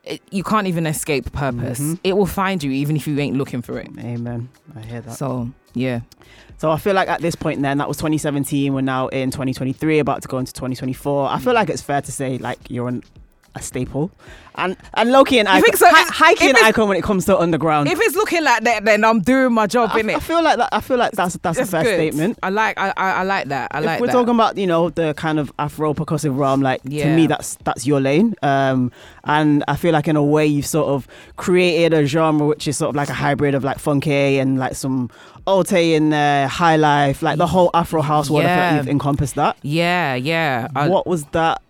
it, 0.03 0.21
you 0.31 0.43
can't 0.43 0.67
even 0.67 0.85
escape 0.85 1.31
purpose. 1.33 1.79
Mm-hmm. 1.79 1.95
It 2.03 2.15
will 2.15 2.25
find 2.25 2.63
you 2.63 2.71
even 2.71 2.95
if 2.95 3.07
you 3.07 3.17
ain't 3.19 3.37
looking 3.37 3.61
for 3.61 3.79
it. 3.79 3.89
Amen. 3.99 4.49
I 4.75 4.81
hear 4.81 5.01
that. 5.01 5.13
So, 5.13 5.49
yeah, 5.73 6.01
So 6.57 6.71
I 6.71 6.77
feel 6.77 6.93
like 6.93 7.09
at 7.09 7.21
this 7.21 7.35
point, 7.35 7.61
then 7.61 7.77
that 7.79 7.87
was 7.87 7.97
2017. 7.97 8.73
We're 8.73 8.81
now 8.81 9.07
in 9.09 9.29
2023, 9.29 9.99
about 9.99 10.21
to 10.21 10.27
go 10.27 10.37
into 10.37 10.53
2024. 10.53 11.29
I 11.29 11.39
feel 11.39 11.53
like 11.53 11.69
it's 11.69 11.81
fair 11.81 12.01
to 12.01 12.11
say 12.11 12.37
like 12.37 12.59
you're 12.69 12.87
an, 12.87 13.03
a 13.55 13.61
staple, 13.61 14.11
and 14.55 14.75
and 14.95 15.11
Loki 15.11 15.39
and 15.39 15.47
icon, 15.47 15.61
think 15.63 15.77
so? 15.77 15.87
hi, 15.89 16.03
high 16.11 16.33
key 16.35 16.49
and 16.49 16.57
icon 16.57 16.87
when 16.89 16.97
it 16.97 17.03
comes 17.03 17.25
to 17.25 17.37
underground. 17.37 17.87
if 17.87 17.99
it's 18.01 18.15
looking 18.15 18.43
like 18.43 18.63
that, 18.63 18.83
then 18.85 19.03
I'm 19.05 19.21
doing 19.21 19.53
my 19.53 19.65
job, 19.67 19.91
I, 19.93 20.01
innit? 20.01 20.15
I 20.15 20.19
feel 20.19 20.43
like 20.43 20.57
that. 20.57 20.69
I 20.71 20.81
feel 20.81 20.97
like 20.97 21.13
that's 21.13 21.35
that's 21.37 21.57
a 21.59 21.65
fair 21.65 21.83
good. 21.83 21.95
statement. 21.95 22.39
I 22.43 22.49
like 22.49 22.77
I, 22.77 22.93
I, 22.97 23.11
I 23.11 23.23
like 23.23 23.47
that. 23.47 23.71
I 23.73 23.79
if 23.79 23.85
like 23.85 23.99
we're 24.01 24.07
that. 24.07 24.13
talking 24.13 24.35
about 24.35 24.57
you 24.57 24.67
know 24.67 24.89
the 24.89 25.13
kind 25.15 25.39
of 25.39 25.51
Afro 25.57 25.93
percussive 25.93 26.37
realm, 26.37 26.61
like 26.61 26.83
to 26.83 27.15
me 27.15 27.27
that's 27.27 27.55
that's 27.63 27.85
your 27.87 27.99
lane. 28.01 28.35
Um, 28.43 28.91
and 29.23 29.63
I 29.67 29.75
feel 29.75 29.93
like 29.93 30.07
in 30.07 30.15
a 30.15 30.23
way 30.23 30.45
you've 30.45 30.67
sort 30.67 30.87
of 30.87 31.07
created 31.37 31.93
a 31.93 32.05
genre 32.05 32.45
which 32.45 32.67
is 32.67 32.77
sort 32.77 32.89
of 32.89 32.95
like 32.95 33.09
a 33.09 33.13
hybrid 33.13 33.55
of 33.55 33.63
like 33.63 33.79
funky 33.79 34.37
and 34.39 34.57
like 34.59 34.75
some 34.75 35.09
Ote 35.47 35.73
and 35.73 36.11
uh, 36.13 36.47
high 36.47 36.75
life, 36.75 37.21
like 37.21 37.37
the 37.37 37.45
whole 37.45 37.69
Afro 37.75 38.01
house 38.01 38.29
world. 38.31 38.45
I 38.45 38.47
feel 38.47 38.55
Yeah. 38.57 38.69
like 38.71 38.77
you've 38.79 38.87
encompassed 38.89 39.35
that. 39.35 39.57
yeah, 39.61 40.15
yeah. 40.15 40.67
I- 40.75 40.89
what 40.89 41.05
was 41.07 41.23
that? 41.33 41.61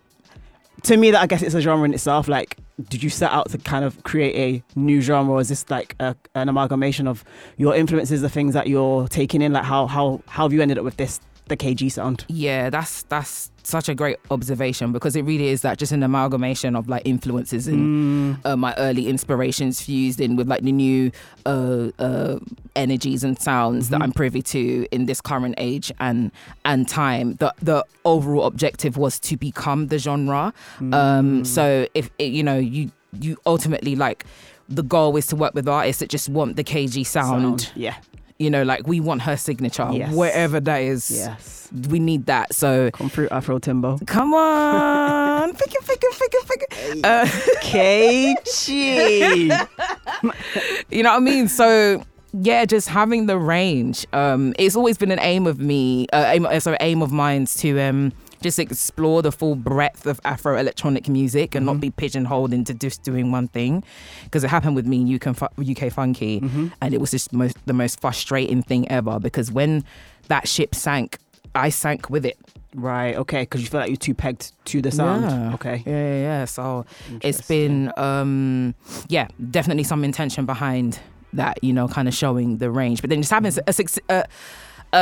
To 0.82 0.96
me, 0.96 1.10
that 1.10 1.22
I 1.22 1.26
guess 1.26 1.42
it's 1.42 1.54
a 1.54 1.60
genre 1.60 1.84
in 1.84 1.94
itself. 1.94 2.28
Like, 2.28 2.58
did 2.88 3.02
you 3.02 3.10
set 3.10 3.32
out 3.32 3.50
to 3.50 3.58
kind 3.58 3.84
of 3.84 4.02
create 4.04 4.36
a 4.36 4.78
new 4.78 5.00
genre, 5.00 5.34
or 5.34 5.40
is 5.40 5.48
this 5.48 5.68
like 5.70 5.96
a, 5.98 6.14
an 6.34 6.48
amalgamation 6.48 7.08
of 7.08 7.24
your 7.56 7.74
influences, 7.74 8.20
the 8.20 8.28
things 8.28 8.54
that 8.54 8.66
you're 8.68 9.08
taking 9.08 9.42
in? 9.42 9.52
Like, 9.52 9.64
how 9.64 9.86
how 9.86 10.20
how 10.26 10.44
have 10.44 10.52
you 10.52 10.62
ended 10.62 10.78
up 10.78 10.84
with 10.84 10.96
this 10.96 11.18
the 11.48 11.56
KG 11.56 11.90
sound? 11.90 12.24
Yeah, 12.28 12.70
that's 12.70 13.02
that's 13.04 13.50
such 13.62 13.88
a 13.88 13.94
great 13.94 14.16
observation 14.30 14.92
because 14.92 15.16
it 15.16 15.22
really 15.22 15.48
is 15.48 15.62
that 15.62 15.76
just 15.78 15.90
an 15.90 16.02
amalgamation 16.02 16.76
of 16.76 16.88
like 16.88 17.02
influences 17.04 17.66
and 17.66 18.38
uh, 18.44 18.56
my 18.56 18.72
early 18.76 19.08
inspirations 19.08 19.80
fused 19.80 20.20
in 20.20 20.36
with 20.36 20.46
like 20.46 20.62
the 20.62 20.70
new 20.70 21.10
uh, 21.46 21.88
uh, 21.98 22.38
energies 22.76 23.24
and 23.24 23.40
sounds 23.40 23.88
that 23.88 24.02
I'm 24.02 24.12
privy 24.12 24.42
to 24.42 24.86
in 24.92 25.06
this 25.06 25.20
current 25.20 25.54
age 25.58 25.90
and 25.98 26.30
and 26.64 26.88
time. 26.88 27.34
The 27.34 27.52
the 27.60 27.84
overall 28.04 28.46
objective 28.46 28.96
was 28.96 29.18
to 29.20 29.36
become 29.36 29.88
the 29.88 29.98
genre. 29.98 30.52
Um, 30.92 31.44
so 31.44 31.86
if 31.94 32.10
it, 32.18 32.32
you 32.32 32.42
know 32.42 32.58
you 32.58 32.90
you 33.20 33.36
ultimately 33.46 33.96
like 33.96 34.24
the 34.68 34.82
goal 34.82 35.16
is 35.16 35.26
to 35.28 35.36
work 35.36 35.54
with 35.54 35.68
artists 35.68 36.00
that 36.00 36.08
just 36.08 36.28
want 36.28 36.56
the 36.56 36.64
KG 36.64 37.06
sound. 37.06 37.70
Yeah. 37.74 37.96
You 38.38 38.50
know, 38.50 38.62
like 38.64 38.86
we 38.86 39.00
want 39.00 39.22
her 39.22 39.36
signature, 39.36 39.88
Yes. 39.92 40.12
wherever 40.14 40.60
that 40.60 40.82
is 40.82 41.10
Yes. 41.10 41.68
we 41.88 41.98
need 41.98 42.26
that. 42.26 42.52
So 42.54 42.90
Come 42.92 43.08
through 43.08 43.28
Afro 43.30 43.58
Timbo. 43.58 43.98
come 44.06 44.34
on, 44.34 45.52
figure, 45.62 45.80
figure, 45.80 46.10
figure, 46.10 46.40
figure. 46.40 47.00
Uh, 47.02 47.24
KG. 47.62 49.48
you 50.90 51.02
know 51.02 51.10
what 51.12 51.16
I 51.16 51.20
mean? 51.20 51.48
So 51.48 52.04
yeah, 52.38 52.64
just 52.66 52.88
having 52.88 53.24
the 53.26 53.38
range. 53.38 54.06
Um, 54.12 54.52
it's 54.58 54.76
always 54.76 54.98
been 54.98 55.10
an 55.10 55.20
aim 55.20 55.46
of 55.46 55.58
me, 55.58 56.06
uh, 56.12 56.24
aim, 56.34 56.44
uh, 56.46 56.60
sorry, 56.60 56.76
aim 56.80 57.00
of 57.02 57.10
mine 57.12 57.46
to 57.46 57.80
um 57.80 58.12
just 58.42 58.58
explore 58.58 59.22
the 59.22 59.32
full 59.32 59.54
breadth 59.56 60.06
of 60.06 60.20
Afro 60.24 60.56
electronic 60.58 61.08
music 61.08 61.54
and 61.54 61.64
Mm-hmm. 61.66 61.74
not 61.74 61.80
be 61.80 61.90
pigeonholed 61.90 62.52
into 62.52 62.74
just 62.74 63.02
doing 63.02 63.32
one 63.32 63.48
thing. 63.48 63.82
Because 64.24 64.44
it 64.44 64.48
happened 64.50 64.76
with 64.76 64.86
me 64.86 65.00
in 65.02 65.14
UK, 65.14 65.26
UK 65.58 65.92
Funky, 65.92 66.40
Mm-hmm. 66.40 66.68
and 66.82 66.94
it 66.94 67.00
was 67.00 67.10
just 67.10 67.32
most, 67.32 67.56
the 67.66 67.72
most 67.72 68.00
frustrating 68.00 68.62
thing 68.62 68.88
ever. 68.90 69.18
Because 69.18 69.50
when 69.50 69.84
that 70.28 70.46
ship 70.48 70.74
sank, 70.74 71.18
I 71.54 71.70
sank 71.70 72.10
with 72.10 72.26
it. 72.26 72.36
Right. 72.74 73.16
Okay. 73.16 73.42
Because 73.42 73.62
you 73.62 73.68
feel 73.68 73.80
like 73.80 73.88
you're 73.88 73.96
too 73.96 74.12
pegged 74.14 74.52
to 74.66 74.82
the 74.82 74.90
sound. 74.90 75.22
Yeah. 75.24 75.54
Okay. 75.54 75.82
Yeah, 75.86 75.92
yeah, 75.92 76.20
yeah. 76.20 76.44
So 76.44 76.84
it's 77.22 77.40
been, 77.48 77.90
um, 77.96 78.74
yeah, 79.08 79.28
definitely 79.50 79.84
some 79.84 80.04
intention 80.04 80.44
behind 80.44 81.00
that, 81.32 81.62
you 81.64 81.72
know, 81.72 81.88
kind 81.88 82.06
of 82.08 82.14
showing 82.14 82.58
the 82.58 82.70
range. 82.70 83.00
But 83.00 83.08
then 83.10 83.20
just 83.22 83.30
having 83.32 83.52
a, 83.66 83.72
suc- 83.72 84.02
a, 84.10 84.24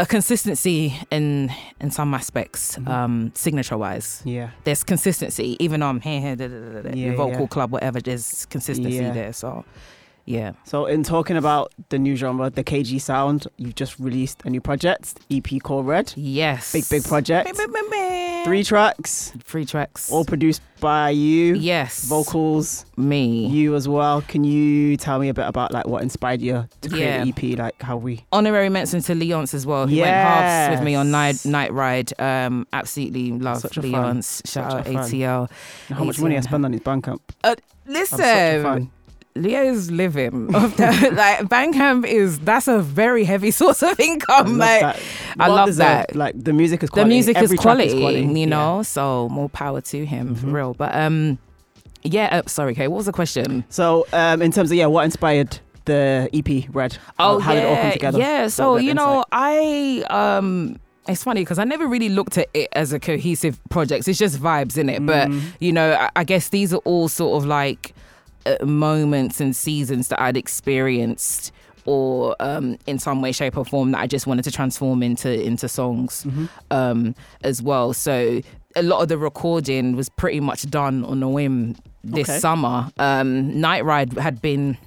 a 0.02 0.06
consistency 0.06 0.94
in 1.10 1.50
in 1.80 1.90
some 1.90 2.14
aspects, 2.16 2.76
Mm-hmm. 2.76 2.90
um, 2.90 3.30
signature 3.34 3.78
wise. 3.78 4.22
Yeah. 4.24 4.48
There's 4.64 4.84
consistency, 4.84 5.56
even 5.60 5.80
though 5.80 5.88
I'm 5.88 6.00
here, 6.00 6.20
here, 6.20 6.36
da, 6.36 6.48
da, 6.48 6.58
da, 6.60 6.70
da, 6.82 6.90
da, 6.90 6.96
Yeah, 6.96 7.14
vocal 7.16 7.40
yeah. 7.42 7.46
club, 7.54 7.72
whatever. 7.72 8.00
There's 8.00 8.46
consistency 8.46 8.96
Yeah. 9.04 9.12
there. 9.12 9.32
So, 9.32 9.64
yeah. 10.24 10.52
So, 10.64 10.86
in 10.86 11.02
talking 11.02 11.36
about 11.36 11.72
the 11.90 11.98
new 11.98 12.16
genre, 12.16 12.50
the 12.50 12.64
KG 12.64 13.00
sound, 13.00 13.46
you've 13.56 13.74
just 13.74 13.98
released 14.00 14.42
a 14.44 14.50
new 14.50 14.60
project, 14.60 15.18
EP 15.30 15.44
called 15.62 15.86
Red. 15.86 16.12
Yes. 16.16 16.72
Big, 16.72 16.88
big 16.88 17.04
project. 17.04 17.48
Three 18.44 18.62
tracks, 18.62 19.32
Three 19.44 19.64
tracks. 19.64 20.12
all 20.12 20.24
produced 20.24 20.60
by 20.80 21.08
you. 21.10 21.54
yes. 21.54 22.04
Vocals, 22.04 22.84
Me. 22.98 23.46
you 23.46 23.74
as 23.74 23.88
well. 23.88 24.20
Can 24.22 24.44
you 24.44 24.98
tell 24.98 25.18
me 25.18 25.30
a 25.30 25.34
bit 25.34 25.46
about 25.46 25.72
like 25.72 25.86
what 25.86 26.02
inspired 26.02 26.42
you 26.42 26.68
to 26.82 26.88
create 26.90 27.04
Yeah. 27.06 27.24
the 27.24 27.52
EP? 27.52 27.58
Like 27.58 27.80
how 27.80 27.96
we. 27.96 28.22
honorary 28.32 28.68
mention 28.68 29.00
to 29.00 29.14
Leonce 29.14 29.54
as 29.54 29.64
well. 29.64 29.86
He 29.86 30.00
went 30.00 30.10
halves 30.12 30.76
with 30.76 30.84
me 30.84 30.94
on 30.94 31.10
night 31.10 31.44
night 31.46 31.72
ride. 31.72 32.12
Um, 32.20 32.66
absolutely 32.74 33.32
love 33.32 33.60
Such. 33.60 33.76
Leonce. 33.78 34.42
Shout 34.46 34.72
Such 34.72 34.86
out. 34.94 35.06
ATL. 35.06 35.50
How 35.88 36.04
much 36.04 36.18
money 36.20 36.36
I 36.36 36.40
ATL. 36.40 36.44
spend 36.44 36.64
on 36.66 36.72
his 36.74 36.82
Bandcamp? 36.82 37.20
Uh, 37.42 37.54
I'm 37.86 37.94
such 38.06 38.20
a 38.20 38.58
listen, 38.60 38.90
fan. 39.34 39.42
Leo's 39.42 39.90
living. 39.90 40.46
Like 40.52 41.40
Bandcamp 41.48 42.06
is 42.06 42.38
that's 42.40 42.68
a 42.68 42.80
very 42.80 43.24
heavy 43.24 43.50
source 43.60 43.82
of 43.82 43.98
income. 44.00 44.30
I 44.30 44.40
love 44.40 44.58
like 44.58 44.80
that. 44.80 45.00
I 45.38 45.46
Well 45.48 45.56
love 45.56 45.66
deserved. 45.66 45.88
that. 46.10 46.16
Like 46.16 46.34
the 46.44 46.52
music 46.52 46.82
is 46.82 46.90
quality. 46.90 47.18
the 47.20 47.22
quality. 47.22 47.34
music 47.34 47.42
is 47.42 47.50
track 47.60 48.00
quality, 48.00 48.40
you 48.40 48.46
know. 48.46 48.76
Yeah. 48.76 48.82
So 48.82 49.28
more 49.28 49.48
power 49.48 49.80
to 49.80 50.06
him 50.06 50.34
for 50.34 50.46
Mhm. 50.46 50.52
real. 50.52 50.74
But 50.74 50.94
um, 50.94 51.38
yeah. 52.02 52.40
Uh, 52.44 52.48
sorry, 52.48 52.74
Kay. 52.74 52.88
What 52.88 52.96
was 52.98 53.06
the 53.06 53.12
question? 53.12 53.64
So, 53.70 54.06
um, 54.12 54.42
in 54.42 54.52
terms 54.52 54.70
of 54.70 54.76
yeah, 54.76 54.86
what 54.86 55.04
inspired 55.04 55.58
the 55.86 56.28
EP 56.32 56.68
Red? 56.72 56.98
Oh 57.18 57.38
how 57.40 57.52
yeah, 57.52 57.60
did 57.60 57.66
it 57.66 57.68
all 57.76 57.82
come 57.82 57.92
together? 57.92 58.18
yeah. 58.18 58.48
So 58.48 58.76
you 58.76 58.94
know, 58.94 59.24
insight. 59.32 60.04
I 60.10 60.36
um, 60.38 60.78
it's 61.08 61.22
funny 61.24 61.42
because 61.42 61.58
I 61.58 61.64
never 61.64 61.86
really 61.86 62.08
looked 62.08 62.38
at 62.38 62.48
it 62.54 62.68
as 62.72 62.92
a 62.92 63.00
cohesive 63.00 63.58
project. 63.68 64.06
It's 64.08 64.18
just 64.18 64.38
vibes 64.40 64.78
in 64.78 64.88
it. 64.88 65.04
But 65.04 65.28
Mm. 65.28 65.40
you 65.60 65.72
know, 65.72 65.92
I, 65.94 66.10
I 66.16 66.24
guess 66.24 66.48
these 66.50 66.72
are 66.72 66.78
all 66.84 67.08
sort 67.08 67.42
of 67.42 67.46
like 67.46 67.94
moments 68.64 69.40
and 69.40 69.54
seasons 69.54 70.08
that 70.08 70.20
I'd 70.20 70.36
experienced. 70.36 71.52
Or 71.86 72.34
um, 72.40 72.78
in 72.86 72.98
some 72.98 73.20
way, 73.20 73.30
shape, 73.30 73.58
or 73.58 73.64
form 73.66 73.90
that 73.90 73.98
I 74.00 74.06
just 74.06 74.26
wanted 74.26 74.44
to 74.44 74.50
transform 74.50 75.02
into 75.02 75.30
into 75.44 75.68
songs 75.68 76.24
Mm-hmm. 76.24 76.46
um, 76.70 77.14
as 77.42 77.60
well. 77.60 77.92
So 77.92 78.40
a 78.74 78.82
lot 78.82 79.02
of 79.02 79.08
the 79.08 79.18
recording 79.18 79.94
was 79.94 80.08
pretty 80.08 80.40
much 80.40 80.68
done 80.70 81.04
on 81.04 81.22
a 81.22 81.28
whim 81.28 81.76
this 82.02 82.30
Okay. 82.30 82.38
summer. 82.38 82.90
Um, 82.98 83.60
Night 83.60 83.84
Ride 83.84 84.14
had 84.14 84.40
been 84.40 84.78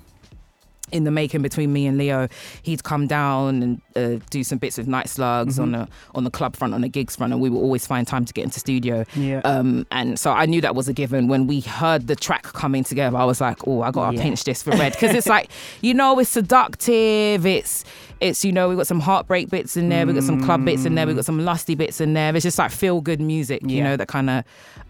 in 0.92 1.04
the 1.04 1.12
making 1.12 1.42
between 1.42 1.74
me 1.74 1.86
and 1.86 1.98
Leo. 1.98 2.28
He'd 2.64 2.84
come 2.84 3.08
down 3.08 3.62
and 3.62 3.82
uh, 3.96 4.24
do 4.30 4.44
some 4.44 4.58
bits 4.58 4.78
with 4.78 4.88
Night 4.88 5.10
Slugs 5.10 5.60
on 5.60 5.70
Mhm. 5.72 5.72
the 5.74 5.88
on 6.16 6.24
the 6.24 6.32
club 6.32 6.56
front, 6.56 6.74
on 6.74 6.82
the 6.82 6.88
gigs 6.90 7.16
front, 7.16 7.34
and 7.34 7.42
we 7.42 7.50
would 7.50 7.60
always 7.60 7.86
find 7.86 8.08
time 8.08 8.24
to 8.26 8.34
get 8.34 8.44
into 8.46 8.60
studio. 8.60 9.04
yeah. 9.16 9.42
Um, 9.44 9.86
and 9.92 10.18
so 10.18 10.32
I 10.32 10.46
knew 10.46 10.62
that 10.62 10.76
was 10.76 10.88
a 10.88 10.94
given. 10.94 11.28
When 11.28 11.46
we 11.48 11.60
heard 11.62 12.08
the 12.08 12.16
track 12.16 12.44
coming 12.44 12.84
together, 12.84 13.18
I 13.18 13.26
was 13.26 13.42
like, 13.42 13.68
"Oh, 13.68 13.82
I 13.82 13.92
gotta 13.92 14.16
Yeah. 14.16 14.24
pinch 14.24 14.44
this 14.46 14.64
for 14.64 14.72
red," 14.72 14.94
because 14.94 15.14
it's 15.16 15.28
like, 15.28 15.50
you 15.82 15.94
know, 15.94 16.18
it's 16.20 16.30
seductive. 16.30 17.46
It's 17.46 17.84
it's 18.20 18.44
you 18.46 18.52
know, 18.52 18.70
we 18.70 18.76
got 18.76 18.88
some 18.88 19.00
heartbreak 19.00 19.50
bits 19.50 19.78
in 19.78 19.90
there, 19.90 20.06
we 20.08 20.14
got 20.14 20.24
some 20.24 20.42
club 20.44 20.64
bits 20.66 20.86
in 20.86 20.96
there, 20.96 21.06
we 21.06 21.14
got 21.14 21.26
some 21.26 21.44
lusty 21.44 21.76
bits 21.76 22.02
in 22.02 22.14
there. 22.14 22.36
It's 22.36 22.44
just 22.44 22.58
like 22.58 22.72
feel 22.72 23.00
good 23.02 23.22
music, 23.22 23.62
you 23.66 23.84
know, 23.84 23.96
that 23.96 24.08
kind 24.08 24.30
of, 24.30 24.44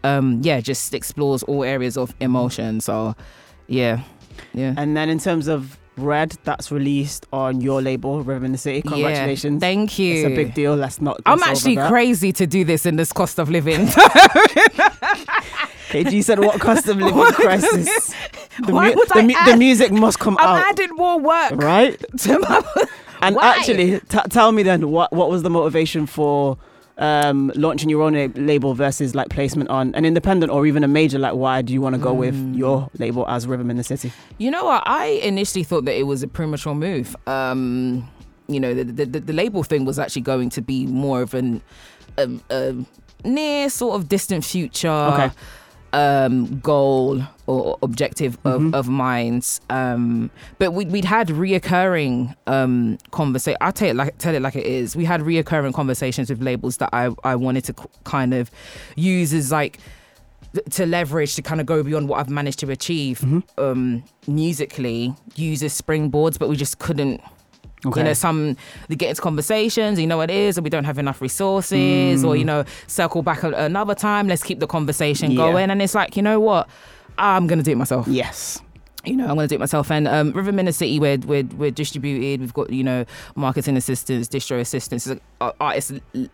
um, 0.04 0.40
yeah, 0.44 0.62
just 0.62 0.94
explores 0.94 1.44
all 1.44 1.64
areas 1.66 1.98
of 1.98 2.14
emotion. 2.22 2.80
So, 2.80 3.16
yeah, 3.68 4.02
yeah. 4.54 4.74
and 4.78 4.96
then 4.96 5.10
in 5.10 5.20
terms 5.20 5.48
of 5.50 5.78
Red, 5.98 6.38
that's 6.44 6.72
released 6.72 7.26
on 7.34 7.60
your 7.62 7.82
label, 7.82 8.24
Rhythm 8.24 8.46
in 8.46 8.52
the 8.52 8.58
City. 8.58 8.82
Yeah. 8.86 8.92
Congratulations. 8.92 9.60
Thank 9.60 9.98
you. 9.98 10.14
It's 10.14 10.26
a 10.32 10.36
big 10.36 10.54
deal. 10.54 10.76
Let's 10.76 11.02
not. 11.02 11.20
I'm 11.26 11.42
actually 11.44 11.76
crazy 11.76 12.32
to 12.34 12.46
do 12.48 12.64
this 12.64 12.86
in 12.86 12.96
this 12.98 13.12
cost 13.12 13.40
of 13.40 13.50
living. 13.50 13.88
KG 15.90 16.24
said, 16.24 16.40
"What 16.40 16.60
cost 16.62 16.88
of 16.88 16.98
living 16.98 17.24
crisis? 17.34 18.14
The, 18.66 18.74
Why 18.74 18.90
would 18.90 19.08
the, 19.10 19.20
I 19.20 19.22
mu- 19.22 19.36
add- 19.38 19.54
the 19.54 19.56
music 19.58 19.92
must 19.92 20.18
come 20.18 20.36
out. 20.40 20.48
I'm 20.50 20.58
out, 20.64 20.70
adding 20.72 20.96
more 20.96 21.20
work 21.20 21.52
right? 21.58 22.04
to 22.22 22.40
my. 22.40 22.64
And 23.22 23.36
Why? 23.36 23.56
actually, 23.56 24.00
t- 24.00 24.20
tell 24.30 24.52
me 24.52 24.64
then, 24.64 24.90
what 24.92 25.12
what 25.14 25.30
was 25.30 25.44
the 25.44 25.50
motivation 25.52 26.06
for 26.08 26.58
um, 26.98 27.52
launching 27.56 27.90
your 27.90 28.02
own 28.02 28.14
la- 28.14 28.28
label 28.36 28.74
versus 28.74 29.14
like 29.16 29.30
placement 29.30 29.70
on 29.70 29.94
an 29.96 30.04
independent 30.06 30.52
or 30.52 30.66
even 30.66 30.84
a 30.84 30.88
major? 30.88 31.20
Like, 31.20 31.36
why 31.36 31.62
do 31.62 31.74
you 31.74 31.82
want 31.82 31.96
to 31.96 32.02
go 32.02 32.14
with 32.14 32.36
Mm. 32.36 32.58
your 32.58 32.90
label 32.98 33.28
as 33.28 33.46
Rhythm 33.48 33.70
in 33.70 33.78
the 33.78 33.84
City? 33.84 34.12
You 34.38 34.52
know 34.52 34.66
what? 34.66 34.84
I 34.86 35.06
initially 35.24 35.64
thought 35.64 35.86
that 35.86 35.96
it 35.98 36.04
was 36.04 36.24
a 36.24 36.28
premature 36.28 36.74
move. 36.76 37.16
Um, 37.28 38.10
you 38.48 38.60
know, 38.60 38.74
the, 38.74 38.84
the, 38.84 39.06
the, 39.06 39.20
the 39.20 39.34
label 39.34 39.64
thing 39.64 39.86
was 39.86 40.00
actually 40.00 40.22
going 40.24 40.50
to 40.52 40.62
be 40.62 40.86
more 40.88 41.22
of 41.22 41.34
an 41.34 41.62
a, 42.18 42.30
a 42.50 42.76
near 43.26 43.70
sort 43.70 43.96
of 43.96 44.08
distant 44.10 44.44
future 44.46 44.88
Okay. 44.90 45.32
Um, 45.94 46.60
goal 46.60 47.22
or 47.48 47.78
objective 47.82 48.38
of, 48.44 48.62
Mhm. 48.62 48.74
of 48.76 48.88
mine. 48.90 49.42
Um, 49.70 50.30
but 50.60 50.72
we, 50.74 50.86
we'd 50.86 51.06
had 51.06 51.30
reoccurring 51.30 52.36
um, 52.46 52.98
conversation. 53.12 53.58
I'll 53.62 53.72
tell 53.72 53.90
it 53.90 53.96
like 53.96 54.18
tell 54.18 54.36
it 54.36 54.42
like 54.42 54.56
it 54.56 54.66
is. 54.66 54.96
We 54.96 55.06
had 55.06 55.22
reoccurring 55.22 55.74
conversations 55.74 56.30
with 56.30 56.42
labels 56.42 56.78
that 56.78 56.90
I, 56.94 57.10
I 57.24 57.36
wanted 57.36 57.64
to 57.66 57.76
kind 58.04 58.34
of 58.34 58.52
use 58.96 59.34
as 59.34 59.52
like 59.52 59.80
to 60.72 60.86
leverage 60.86 61.36
to 61.36 61.42
kind 61.42 61.60
of 61.62 61.68
go 61.68 61.84
beyond 61.84 62.10
what 62.10 62.20
I've 62.20 62.30
managed 62.30 62.60
to 62.60 62.72
achieve 62.72 63.20
Mhm. 63.20 63.44
um, 63.58 64.04
musically, 64.28 65.14
use 65.36 65.62
as 65.64 65.80
springboards, 65.80 66.38
but 66.40 66.50
we 66.50 66.56
just 66.56 66.80
couldn't. 66.80 67.22
Okay. 67.88 68.02
You 68.02 68.06
know, 68.06 68.14
some 68.14 68.58
they 68.88 68.96
get 68.96 69.10
into 69.10 69.22
conversations, 69.22 70.00
you 70.00 70.08
know 70.08 70.18
what 70.18 70.30
it 70.30 70.36
is, 70.36 70.58
and 70.58 70.64
we 70.64 70.70
don't 70.70 70.84
have 70.86 70.98
enough 71.00 71.22
resources, 71.22 72.24
or 72.24 72.36
you 72.36 72.46
know, 72.46 72.64
circle 72.88 73.22
back 73.22 73.44
a- 73.44 73.52
another 73.66 73.96
time. 73.96 74.28
Let's 74.28 74.44
keep 74.44 74.60
the 74.60 74.68
conversation 74.68 75.32
Mm. 75.32 75.34
Yeah. 75.34 75.38
going. 75.52 75.70
And 75.72 75.82
it's 75.82 75.96
like, 75.96 76.16
you 76.18 76.24
know 76.24 76.40
what, 76.40 76.68
I'm 77.18 77.48
gonna 77.48 77.64
do 77.64 77.72
it 77.72 77.78
myself. 77.78 78.08
yes. 78.08 78.62
You 79.06 79.16
know, 79.16 79.24
I'm 79.28 79.36
gonna 79.36 79.48
do 79.48 79.56
it 79.56 79.60
myself. 79.60 79.90
And 79.90 80.06
um, 80.08 80.32
Rhythm 80.34 80.60
in 80.60 80.66
the 80.66 80.74
City, 80.74 81.00
we're, 81.00 81.18
we're 81.20 81.44
we're 81.56 81.72
distributed. 81.72 82.42
We've 82.42 82.54
got 82.54 82.70
you 82.72 82.84
know 82.84 83.06
marketing 83.36 83.78
assistants, 83.78 84.28
distro 84.28 84.60
assistants, 84.60 85.08
uh, 85.40 85.52
artist 85.62 85.94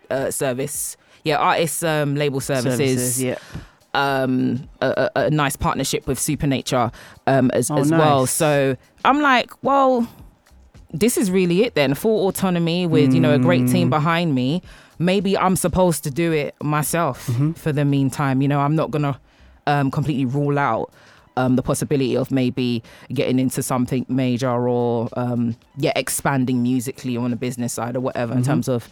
uh, 0.10 0.32
service. 0.32 0.98
Yeah, 1.24 1.38
artist 1.38 1.84
um, 1.84 2.16
label 2.16 2.40
services 2.42 3.22
Yeah. 3.22 3.36
um, 3.94 4.68
a, 4.82 5.10
a, 5.16 5.20
a 5.26 5.30
nice 5.30 5.56
partnership 5.56 6.08
with 6.08 6.20
Supernature 6.20 6.92
um, 7.28 7.52
as, 7.52 7.70
Oh, 7.70 7.78
as 7.78 7.92
well. 7.92 8.26
So 8.26 8.76
I'm 9.06 9.22
like, 9.22 9.52
well, 9.64 10.08
this 10.94 11.18
is 11.18 11.32
really 11.32 11.64
it 11.64 11.76
then. 11.76 11.94
Full 11.96 12.28
autonomy 12.28 12.86
with 12.88 13.14
you 13.14 13.20
know 13.20 13.34
a 13.34 13.40
great 13.40 13.64
Mm. 13.64 13.72
team 13.72 13.90
behind 13.90 14.36
me. 14.36 14.62
Maybe 15.00 15.38
I'm 15.38 15.56
supposed 15.56 16.04
to 16.04 16.12
do 16.12 16.32
it 16.32 16.54
myself 16.62 17.28
Mhm. 17.28 17.58
for 17.58 17.72
the 17.72 17.84
meantime. 17.84 18.42
You 18.42 18.48
know, 18.48 18.60
I'm 18.60 18.76
not 18.76 18.92
gonna 18.92 19.20
um, 19.66 19.90
completely 19.92 20.26
rule 20.26 20.60
out. 20.60 20.92
Um, 21.36 21.56
the 21.56 21.64
possibility 21.64 22.16
of 22.16 22.30
maybe 22.32 22.84
getting 23.12 23.40
into 23.40 23.64
something 23.64 24.06
major 24.08 24.52
or 24.70 25.10
um, 25.18 25.56
yeah 25.78 25.94
expanding 25.96 26.62
musically 26.62 27.18
on 27.18 27.34
a 27.34 27.36
business 27.36 27.74
side 27.74 27.96
or 27.96 28.02
whatever 28.02 28.34
in 28.34 28.42
Mhm. 28.42 28.46
terms 28.46 28.68
of 28.68 28.88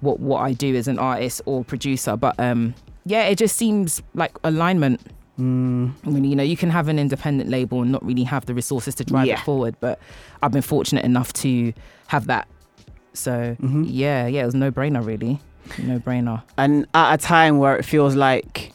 what 0.00 0.18
what 0.20 0.40
I 0.40 0.52
do 0.54 0.74
as 0.74 0.88
an 0.88 0.98
artist 0.98 1.42
or 1.44 1.64
producer 1.64 2.16
but 2.16 2.34
um, 2.40 2.74
yeah 3.04 3.24
it 3.24 3.36
just 3.36 3.56
seems 3.56 4.00
like 4.14 4.32
alignment 4.42 5.00
Mm. 5.38 5.92
I 6.06 6.10
mean, 6.10 6.24
you 6.24 6.36
know, 6.36 6.42
you 6.42 6.56
can 6.56 6.70
have 6.70 6.88
an 6.88 6.98
independent 6.98 7.48
label 7.50 7.82
and 7.82 7.90
not 7.90 8.04
really 8.04 8.24
have 8.24 8.46
the 8.46 8.54
resources 8.54 8.94
to 8.96 9.04
drive 9.04 9.26
Yeah. 9.26 9.34
it 9.34 9.40
forward, 9.44 9.74
but 9.80 9.98
I've 10.42 10.52
been 10.52 10.62
fortunate 10.62 11.04
enough 11.04 11.32
to 11.34 11.72
have 12.08 12.26
that. 12.26 12.46
So 13.14 13.56
Mhm. 13.62 13.86
yeah, 13.88 14.26
yeah, 14.26 14.42
it 14.42 14.46
was 14.46 14.54
no 14.54 14.70
brainer 14.70 15.04
really, 15.04 15.40
no 15.78 15.98
brainer. 15.98 16.42
and 16.58 16.86
at 16.94 17.14
a 17.14 17.18
time 17.18 17.58
where 17.58 17.76
it 17.76 17.84
feels 17.84 18.14
like 18.14 18.72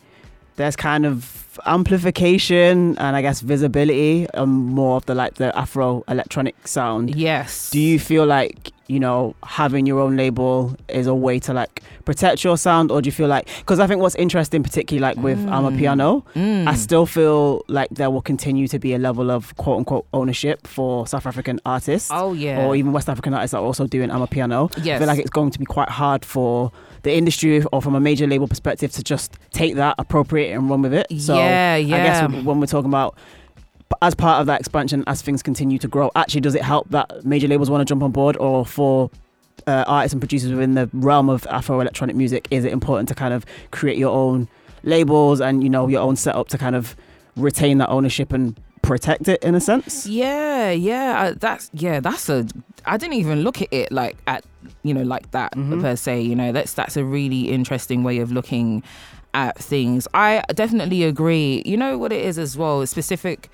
there's 0.55 0.75
kind 0.75 1.05
of 1.05 1.59
amplification 1.65 2.97
and 2.99 3.15
I 3.15 3.21
guess 3.21 3.41
visibility 3.41 4.27
and 4.33 4.49
more 4.51 4.97
of 4.97 5.05
the 5.05 5.15
like 5.15 5.35
the 5.35 5.55
Afro 5.57 6.03
electronic 6.07 6.67
sound. 6.67 7.15
Yes. 7.15 7.69
Do 7.71 7.79
you 7.79 7.99
feel 7.99 8.25
like 8.25 8.71
you 8.87 8.99
know, 8.99 9.35
having 9.43 9.85
your 9.85 9.99
own 9.99 10.15
label 10.15 10.75
is 10.87 11.07
a 11.07 11.13
way 11.15 11.39
to 11.39 11.53
like 11.53 11.83
protect 12.05 12.43
your 12.43 12.57
sound, 12.57 12.91
or 12.91 13.01
do 13.01 13.07
you 13.07 13.11
feel 13.11 13.27
like? 13.27 13.47
Because 13.59 13.79
I 13.79 13.87
think 13.87 14.01
what's 14.01 14.15
interesting, 14.15 14.63
particularly 14.63 15.01
like 15.01 15.17
with 15.17 15.39
amapiano, 15.45 16.23
Mm. 16.35 16.67
I 16.67 16.75
still 16.75 17.05
feel 17.05 17.63
like 17.67 17.89
there 17.91 18.09
will 18.09 18.21
continue 18.21 18.67
to 18.67 18.79
be 18.79 18.93
a 18.93 18.97
level 18.97 19.29
of 19.31 19.55
quote 19.57 19.77
unquote 19.79 20.05
ownership 20.13 20.65
for 20.67 21.05
South 21.07 21.25
African 21.25 21.59
artists. 21.65 22.09
Oh 22.13 22.33
yeah. 22.33 22.65
Or 22.65 22.75
even 22.75 22.93
West 22.93 23.09
African 23.09 23.33
artists 23.33 23.51
that 23.51 23.59
are 23.59 23.65
also 23.65 23.87
doing 23.87 24.09
amapiano. 24.09 24.71
I 24.77 24.97
feel 24.99 25.07
like 25.07 25.19
it's 25.19 25.29
going 25.29 25.51
to 25.51 25.59
be 25.59 25.65
quite 25.65 25.89
hard 25.89 26.23
for 26.23 26.71
the 27.03 27.13
industry 27.13 27.63
or 27.71 27.81
from 27.81 27.95
a 27.95 27.99
major 27.99 28.27
label 28.27 28.47
perspective 28.47 28.91
to 28.93 29.03
just 29.03 29.35
take 29.51 29.75
that, 29.75 29.95
appropriate 29.99 30.49
it, 30.51 30.53
and 30.53 30.69
run 30.69 30.81
with 30.81 30.93
it. 30.93 31.07
So 31.19 31.35
Yeah, 31.35 31.75
I 31.75 31.81
guess 31.83 32.21
when 32.43 32.59
we're 32.59 32.65
talking 32.67 32.89
about 32.89 33.17
as 34.01 34.15
part 34.15 34.41
of 34.41 34.47
that 34.47 34.59
expansion, 34.59 35.03
as 35.07 35.21
things 35.21 35.41
continue 35.41 35.77
to 35.79 35.87
grow, 35.87 36.11
actually, 36.15 36.41
does 36.41 36.55
it 36.55 36.61
help 36.61 36.89
that 36.89 37.25
major 37.25 37.47
labels 37.47 37.69
want 37.69 37.81
to 37.81 37.85
jump 37.85 38.03
on 38.03 38.11
board, 38.11 38.37
or 38.37 38.65
for 38.65 39.09
uh, 39.65 39.83
artists 39.87 40.13
and 40.13 40.21
producers 40.21 40.51
within 40.51 40.75
the 40.75 40.89
realm 40.93 41.29
of 41.29 41.47
Afro 41.47 41.79
electronic 41.79 42.15
music, 42.15 42.47
is 42.51 42.65
it 42.65 42.71
important 42.71 43.09
to 43.09 43.15
kind 43.15 43.33
of 43.33 43.45
create 43.71 43.97
your 43.97 44.13
own 44.13 44.47
labels 44.83 45.41
and 45.41 45.63
you 45.63 45.69
know 45.69 45.87
your 45.87 46.01
own 46.01 46.15
setup 46.15 46.47
to 46.49 46.57
kind 46.57 46.75
of 46.75 46.95
retain 47.35 47.77
that 47.79 47.89
ownership 47.89 48.31
and 48.31 48.59
protect 48.87 49.27
it 49.27 49.43
in 49.43 49.53
a 49.55 49.59
sense? 49.59 50.07
Yeah, 50.07 50.71
yeah, 50.71 51.21
uh, 51.21 51.33
that's 51.37 51.69
yeah, 51.73 51.99
that's 51.99 52.29
a. 52.29 52.47
I 52.85 52.97
didn't 52.97 53.15
even 53.15 53.41
look 53.41 53.61
at 53.61 53.67
it 53.71 53.91
like 53.91 54.17
at 54.27 54.43
you 54.83 54.93
know 54.93 55.03
like 55.03 55.31
that 55.31 55.51
Mhm. 55.55 55.81
per 55.81 55.95
se. 55.95 56.21
You 56.21 56.35
know, 56.35 56.51
that's 56.51 56.73
that's 56.73 56.97
a 56.97 57.03
really 57.03 57.49
interesting 57.49 58.03
way 58.03 58.17
of 58.19 58.31
looking 58.31 58.83
at 59.33 59.57
things. 59.59 60.07
I 60.13 60.41
definitely 60.55 61.03
agree. 61.03 61.61
You 61.65 61.77
know 61.77 61.97
what 61.97 62.11
it 62.11 62.23
is 62.25 62.39
as 62.39 62.57
well. 62.57 62.85
Specific 62.87 63.49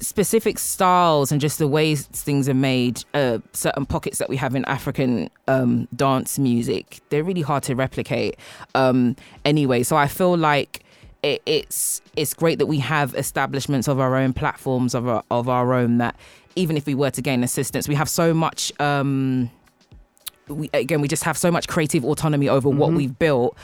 specific 0.00 0.58
styles 0.58 1.32
and 1.32 1.40
just 1.40 1.58
the 1.58 1.66
ways 1.66 2.04
things 2.08 2.50
are 2.50 2.54
made 2.54 3.02
uh, 3.14 3.38
certain 3.52 3.86
pockets 3.86 4.18
that 4.18 4.28
we 4.28 4.36
have 4.36 4.54
in 4.54 4.62
african 4.66 5.30
um, 5.48 5.88
dance 5.96 6.38
music 6.38 7.00
they're 7.08 7.24
really 7.24 7.40
hard 7.40 7.62
to 7.62 7.74
replicate 7.74 8.36
um, 8.74 9.16
anyway 9.46 9.82
so 9.82 9.96
i 9.96 10.06
feel 10.06 10.36
like 10.36 10.82
it, 11.22 11.42
it's 11.46 12.02
it's 12.16 12.34
great 12.34 12.58
that 12.58 12.66
we 12.66 12.78
have 12.78 13.14
establishments 13.14 13.88
of 13.88 13.98
our 14.00 14.16
own 14.16 14.32
platforms 14.32 14.94
of 14.94 15.08
our, 15.08 15.22
of 15.30 15.48
our 15.48 15.72
own 15.74 15.98
that 15.98 16.14
even 16.54 16.76
if 16.76 16.86
we 16.86 16.94
were 16.94 17.10
to 17.10 17.22
gain 17.22 17.42
assistance 17.42 17.88
we 17.88 17.94
have 17.94 18.08
so 18.08 18.32
much 18.34 18.72
um, 18.80 19.50
we, 20.48 20.70
again 20.72 21.00
we 21.00 21.08
just 21.08 21.24
have 21.24 21.36
so 21.36 21.50
much 21.50 21.66
creative 21.68 22.04
autonomy 22.04 22.48
over 22.48 22.68
what 22.68 22.90
Mhm. 22.90 22.96
we've 22.96 23.18
built 23.18 23.56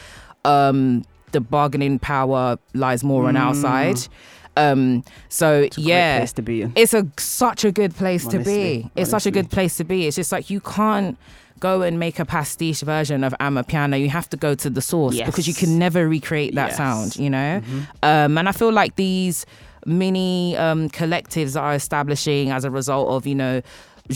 um, 0.44 1.05
the 1.32 1.40
bargaining 1.40 1.98
power 1.98 2.59
lies 2.74 3.05
more 3.05 3.26
on 3.28 3.36
our 3.36 3.55
Mm. 3.55 3.62
side 3.62 3.98
um, 4.57 5.05
so 5.28 5.61
It's 5.62 5.78
yeah 5.78 6.18
place 6.18 6.32
to 6.34 6.42
be 6.42 6.62
in. 6.62 6.72
it's 6.76 6.92
a 6.92 7.07
such 7.18 7.64
a 7.64 7.72
good 7.72 7.94
place 7.94 8.26
to 8.26 8.38
be. 8.38 8.90
It's 8.96 9.09
such 9.11 9.24
a 9.24 9.30
good 9.30 9.48
place 9.50 9.78
to 9.78 9.84
be. 9.84 10.07
It's 10.07 10.16
just 10.16 10.30
like 10.30 10.50
you 10.50 10.61
can't 10.61 11.16
go 11.68 11.74
and 11.86 11.94
make 12.06 12.16
a 12.24 12.24
pastiche 12.24 12.82
version 12.94 13.22
of 13.28 13.32
amapiano. 13.46 13.96
You 14.04 14.10
have 14.18 14.28
to 14.34 14.36
go 14.46 14.50
to 14.64 14.68
the 14.76 14.82
source 14.92 15.16
because 15.28 15.46
you 15.50 15.54
can 15.62 15.78
never 15.78 16.02
recreate 16.16 16.52
that 16.60 16.70
Yes. 16.70 16.76
sound, 16.82 17.10
you 17.24 17.30
know? 17.36 17.52
Mhm. 17.62 17.80
Um, 18.10 18.38
and 18.38 18.46
I 18.48 18.52
feel 18.60 18.72
like 18.72 18.92
these 18.96 19.36
mini 19.86 20.56
um, 20.66 20.88
collectives 20.90 21.54
are 21.64 21.74
establishing 21.82 22.50
as 22.56 22.64
a 22.64 22.70
result 22.70 23.06
of, 23.16 23.26
you 23.30 23.34
know, 23.42 23.62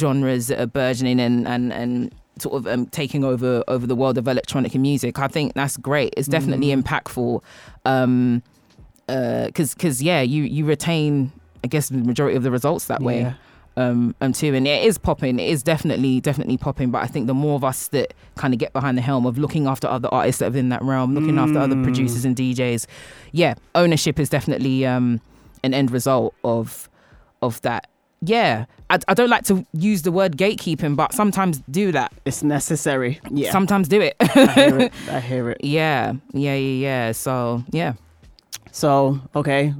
genres 0.01 0.44
that 0.49 0.59
are 0.61 0.66
burgeoning 0.80 1.20
and, 1.26 1.47
and, 1.47 1.72
and 1.72 2.12
sort 2.38 2.55
of 2.59 2.62
um, 2.72 2.86
taking 3.01 3.22
over 3.24 3.62
over 3.74 3.86
the 3.86 3.97
world 4.03 4.18
of 4.18 4.26
electronic 4.28 4.74
music. 4.74 5.18
I 5.18 5.28
think 5.28 5.55
that's 5.55 5.76
great. 5.90 6.11
It's 6.18 6.28
definitely 6.28 6.68
Mm. 6.68 6.82
impactful. 6.82 7.42
Um, 7.92 8.42
because 9.07 9.74
because 9.74 10.03
yeah, 10.03 10.20
you 10.20 10.42
you 10.57 10.64
retain 10.64 11.30
I 11.64 11.68
guess 11.68 11.88
the 11.88 11.99
majority 11.99 12.36
of 12.36 12.42
the 12.42 12.51
results 12.51 12.86
that 12.86 13.01
way 13.03 13.20
Yeah. 13.20 13.34
Um, 13.77 14.14
um 14.20 14.33
too, 14.33 14.55
and 14.55 14.66
it 14.66 14.85
is 14.85 14.99
popping. 14.99 15.39
It 15.39 15.49
is 15.49 15.62
definitely 15.62 16.20
definitely 16.20 16.57
popping. 16.57 16.91
But 16.91 17.03
I 17.03 17.07
think 17.07 17.27
the 17.27 17.35
more 17.35 17.57
of 17.57 17.64
us 17.64 17.89
that 17.89 18.14
kind 18.37 18.55
of 18.55 18.59
get 18.61 18.72
behind 18.72 18.97
the 18.97 19.03
helm 19.03 19.27
of 19.27 19.39
looking 19.39 19.66
after 19.66 19.87
other 19.89 20.09
artists 20.12 20.39
that 20.41 20.55
are 20.55 20.57
in 20.59 20.68
that 20.70 20.83
realm, 20.83 21.14
looking 21.14 21.39
after 21.39 21.59
other 21.59 21.77
Mm. 21.77 21.85
producers 21.85 22.24
and 22.24 22.35
DJs, 22.37 22.87
yeah, 23.33 23.55
ownership 23.74 24.18
is 24.18 24.29
definitely 24.29 24.87
um 24.87 25.20
an 25.62 25.74
end 25.74 25.91
result 25.91 26.35
of 26.45 26.89
of 27.43 27.61
that. 27.62 27.89
Yeah, 28.22 28.64
I, 28.89 28.99
I 29.09 29.14
don't 29.14 29.29
like 29.29 29.45
to 29.45 29.66
use 29.74 30.03
the 30.03 30.11
word 30.11 30.39
gatekeeping, 30.39 30.97
but 30.97 31.12
sometimes 31.12 31.62
do 31.70 31.93
that. 31.93 32.12
It's 32.24 32.43
necessary. 32.43 33.20
Yeah. 33.31 33.53
Sometimes 33.53 33.89
do 33.89 34.01
it. 34.01 34.16
I 34.20 34.47
hear 34.53 34.79
it. 34.81 34.93
I 35.11 35.20
hear 35.20 35.51
it. 35.51 35.59
yeah, 35.64 36.14
yeah, 36.33 36.55
yeah, 36.55 36.57
yeah. 36.57 37.12
So 37.12 37.62
yeah. 37.72 37.93
So, 38.72 39.20
okay, 39.35 39.74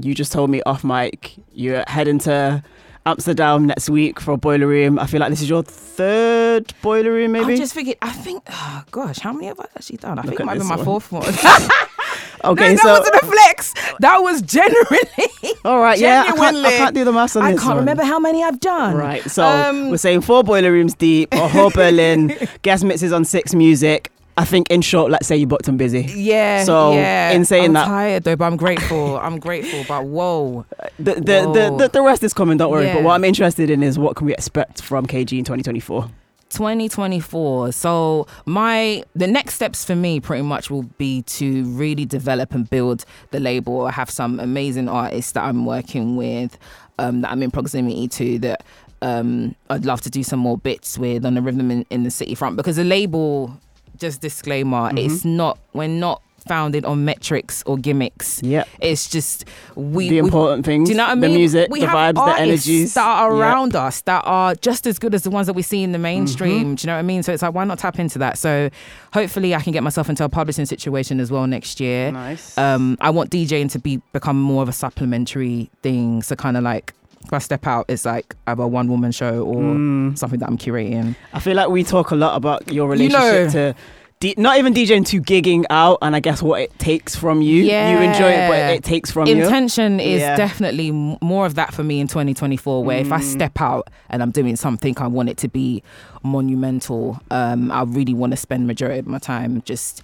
you 0.00 0.14
just 0.14 0.32
told 0.32 0.50
me 0.50 0.62
off 0.66 0.84
mic 0.84 1.34
you're 1.52 1.84
heading 1.86 2.18
to 2.20 2.62
Amsterdam 3.04 3.66
next 3.66 3.90
week 3.90 4.20
for 4.20 4.32
a 4.32 4.36
Boiler 4.36 4.66
Room. 4.66 4.98
I 4.98 5.06
feel 5.06 5.20
like 5.20 5.30
this 5.30 5.42
is 5.42 5.48
your 5.48 5.62
third 5.62 6.72
Boiler 6.82 7.12
Room, 7.12 7.32
maybe? 7.32 7.52
I'm 7.52 7.56
just 7.58 7.74
thinking. 7.74 7.94
I 8.00 8.12
think. 8.12 8.42
Oh 8.50 8.84
gosh, 8.90 9.18
how 9.18 9.32
many 9.32 9.46
have 9.46 9.58
I 9.58 9.64
actually 9.76 9.96
done? 9.96 10.18
I 10.18 10.22
Look 10.22 10.30
think 10.30 10.40
it 10.40 10.46
might 10.46 10.58
be 10.58 10.64
my 10.64 10.76
one. 10.76 10.84
fourth 10.84 11.10
one. 11.10 11.22
okay, 12.44 12.74
no, 12.74 12.82
that 12.82 12.98
wasn't 13.00 13.16
a 13.16 13.26
flex. 13.26 13.74
That 14.00 14.18
was 14.18 14.40
generally. 14.42 14.98
all 15.64 15.80
right, 15.80 15.98
yeah, 15.98 16.24
I 16.28 16.36
can't, 16.36 16.56
I 16.58 16.70
can't 16.76 16.94
do 16.94 17.04
the 17.04 17.12
maths 17.12 17.34
on 17.36 17.42
I 17.42 17.52
this 17.52 17.60
can't 17.60 17.70
one. 17.70 17.78
remember 17.78 18.04
how 18.04 18.18
many 18.20 18.42
I've 18.44 18.60
done. 18.60 18.96
Right, 18.96 19.22
so 19.30 19.44
Um, 19.44 19.90
we're 19.90 19.96
saying 19.96 20.20
four 20.22 20.44
Boiler 20.44 20.70
Rooms 20.70 20.94
deep, 20.94 21.34
or 21.34 21.48
HÖR 21.48 21.72
Berlin, 21.74 22.36
guest 22.62 22.84
mixes 22.84 23.12
on 23.12 23.24
six 23.24 23.54
music. 23.54 24.10
I 24.36 24.44
think, 24.44 24.70
in 24.70 24.80
short, 24.80 25.10
let's 25.10 25.26
say 25.26 25.36
you 25.36 25.46
booked 25.46 25.66
them 25.66 25.76
busy. 25.76 26.02
Yeah. 26.02 26.64
So, 26.64 26.94
yeah. 26.94 27.30
in 27.30 27.44
saying 27.44 27.74
that 27.74 27.84
I'm 27.84 27.88
tired 27.88 28.24
though, 28.24 28.36
but 28.36 28.46
I'm 28.46 28.56
grateful. 28.56 29.18
I'm 29.18 29.38
grateful. 29.38 29.84
But 29.86 30.06
whoa, 30.06 30.64
The, 30.98 31.14
the, 31.14 31.20
the, 31.20 31.46
Whoa. 31.46 31.76
the, 31.78 31.88
the 31.88 32.02
rest 32.02 32.22
is 32.22 32.32
coming, 32.32 32.56
don't 32.56 32.70
worry. 32.70 32.92
But 32.92 33.02
what 33.02 33.14
I'm 33.14 33.24
interested 33.24 33.70
in 33.70 33.82
is 33.82 33.98
what 33.98 34.16
can 34.16 34.26
we 34.26 34.32
expect 34.32 34.82
from 34.82 35.06
KG 35.06 35.38
in 35.38 35.44
2024? 35.44 36.08
2024. 36.50 37.72
So 37.72 38.26
my 38.44 39.02
the 39.14 39.26
next 39.26 39.54
steps 39.54 39.84
for 39.84 39.96
me 39.96 40.20
pretty 40.20 40.42
much 40.42 40.70
will 40.70 40.82
be 40.82 41.22
to 41.22 41.64
really 41.64 42.04
develop 42.04 42.52
and 42.52 42.68
build 42.68 43.04
the 43.30 43.40
label. 43.40 43.86
I 43.86 43.92
have 43.92 44.10
some 44.10 44.38
amazing 44.38 44.88
artists 44.88 45.32
that 45.32 45.44
I'm 45.44 45.64
working 45.64 46.16
with, 46.16 46.58
um, 46.98 47.22
that 47.22 47.32
I'm 47.32 47.42
in 47.42 47.50
proximity 47.50 48.06
to 48.08 48.38
that 48.40 48.64
um, 49.00 49.54
I'd 49.68 49.84
love 49.84 50.00
to 50.02 50.10
do 50.10 50.22
some 50.22 50.38
more 50.38 50.56
bits 50.56 50.98
with 50.98 51.26
on 51.26 51.34
the 51.34 51.42
rhythm 51.42 51.70
in, 51.70 51.84
in 51.90 52.04
the 52.04 52.10
city 52.10 52.34
front 52.34 52.56
because 52.56 52.76
the 52.76 52.84
label, 52.84 53.58
just 54.02 54.20
disclaimer, 54.20 54.88
Mm-hmm. 54.90 54.98
it's 54.98 55.24
not 55.24 55.58
we're 55.72 55.88
not 55.88 56.20
founded 56.48 56.84
on 56.84 57.04
metrics 57.04 57.62
or 57.66 57.76
gimmicks. 57.78 58.40
Yeah. 58.42 58.64
It's 58.80 59.08
just 59.08 59.44
we 59.76 60.08
the 60.08 60.14
we- 60.20 60.26
important 60.26 60.66
things. 60.66 60.88
do 60.88 60.92
you 60.92 60.96
know 60.98 61.04
what 61.04 61.12
I 61.12 61.14
mean? 61.14 61.30
the 61.30 61.36
music, 61.38 61.68
we 61.70 61.80
the 61.82 61.86
vibes, 61.86 62.14
the 62.14 62.40
energies. 62.40 62.94
that 62.94 63.06
are 63.06 63.32
around 63.32 63.76
us 63.76 64.00
that 64.02 64.22
are 64.26 64.56
just 64.56 64.84
as 64.88 64.98
good 64.98 65.14
as 65.14 65.22
the 65.22 65.30
ones 65.30 65.46
that 65.46 65.52
we 65.52 65.62
see 65.62 65.84
in 65.84 65.92
the 65.92 66.00
mainstream. 66.00 66.64
Mm-hmm. 66.64 66.74
Do 66.74 66.82
you 66.82 66.86
know 66.88 66.94
what 66.94 66.98
I 66.98 67.02
mean? 67.02 67.22
So 67.22 67.32
it's 67.32 67.42
like, 67.42 67.54
why 67.54 67.62
not 67.62 67.78
tap 67.78 68.00
into 68.00 68.18
that? 68.18 68.38
So 68.38 68.70
hopefully, 69.12 69.54
I 69.54 69.60
can 69.60 69.72
get 69.72 69.84
myself 69.84 70.08
into 70.08 70.24
a 70.24 70.28
publishing 70.28 70.66
situation 70.66 71.20
as 71.20 71.30
well 71.30 71.46
next 71.46 71.78
year. 71.78 72.10
Nice. 72.10 72.58
Um, 72.58 72.96
I 73.00 73.10
want 73.10 73.30
DJing 73.30 73.70
to 73.70 73.78
be 73.78 74.02
become 74.12 74.40
more 74.40 74.64
of 74.64 74.68
a 74.68 74.72
supplementary 74.72 75.70
thing. 75.82 76.22
So 76.24 76.34
kind 76.34 76.56
of 76.56 76.64
like 76.64 76.92
if 77.32 77.36
I 77.36 77.38
step 77.38 77.66
out, 77.66 77.86
it's 77.88 78.04
like 78.04 78.34
either 78.46 78.62
a 78.62 78.68
one 78.68 78.88
woman 78.88 79.10
show 79.12 79.42
or 79.42 79.56
Mm. 79.56 80.18
something 80.18 80.38
that 80.40 80.48
I'm 80.48 80.58
curating. 80.58 81.16
I 81.32 81.40
feel 81.40 81.56
like 81.56 81.68
we 81.70 81.82
talk 81.82 82.10
a 82.10 82.14
lot 82.14 82.36
about 82.36 82.70
your 82.70 82.86
You 82.86 82.92
relationship 82.92 83.46
know. 83.54 83.72
to 83.72 83.74
D- 84.20 84.34
not 84.38 84.56
even 84.56 84.72
DJing 84.72 85.04
to 85.06 85.20
gigging 85.20 85.64
out, 85.68 85.98
and 86.00 86.14
I 86.14 86.20
guess 86.20 86.40
what 86.40 86.60
it 86.60 86.78
takes 86.78 87.16
from 87.16 87.42
you. 87.42 87.64
You 87.64 87.70
enjoy 87.98 88.30
it, 88.30 88.48
but 88.48 88.58
it 88.76 88.84
takes 88.84 89.10
from 89.10 89.26
you. 89.26 89.42
Intention 89.42 89.98
is 89.98 90.20
Yeah. 90.20 90.36
definitely 90.36 90.92
more 90.92 91.44
of 91.44 91.56
that 91.56 91.74
for 91.74 91.82
me 91.82 91.98
in 91.98 92.06
2024. 92.06 92.84
Where 92.84 92.98
if 92.98 93.10
I 93.10 93.18
Mm. 93.18 93.22
step 93.24 93.60
out 93.60 93.88
and 94.10 94.22
I'm 94.22 94.30
doing 94.30 94.54
something, 94.54 94.94
I 94.98 95.08
want 95.08 95.28
it 95.28 95.38
to 95.38 95.48
be 95.48 95.82
monumental. 96.22 97.18
Um, 97.32 97.72
I 97.72 97.82
really 97.82 98.14
want 98.14 98.30
to 98.32 98.36
spend 98.36 98.66
majority 98.68 99.00
of 99.00 99.08
my 99.08 99.18
time 99.18 99.60
just 99.64 100.02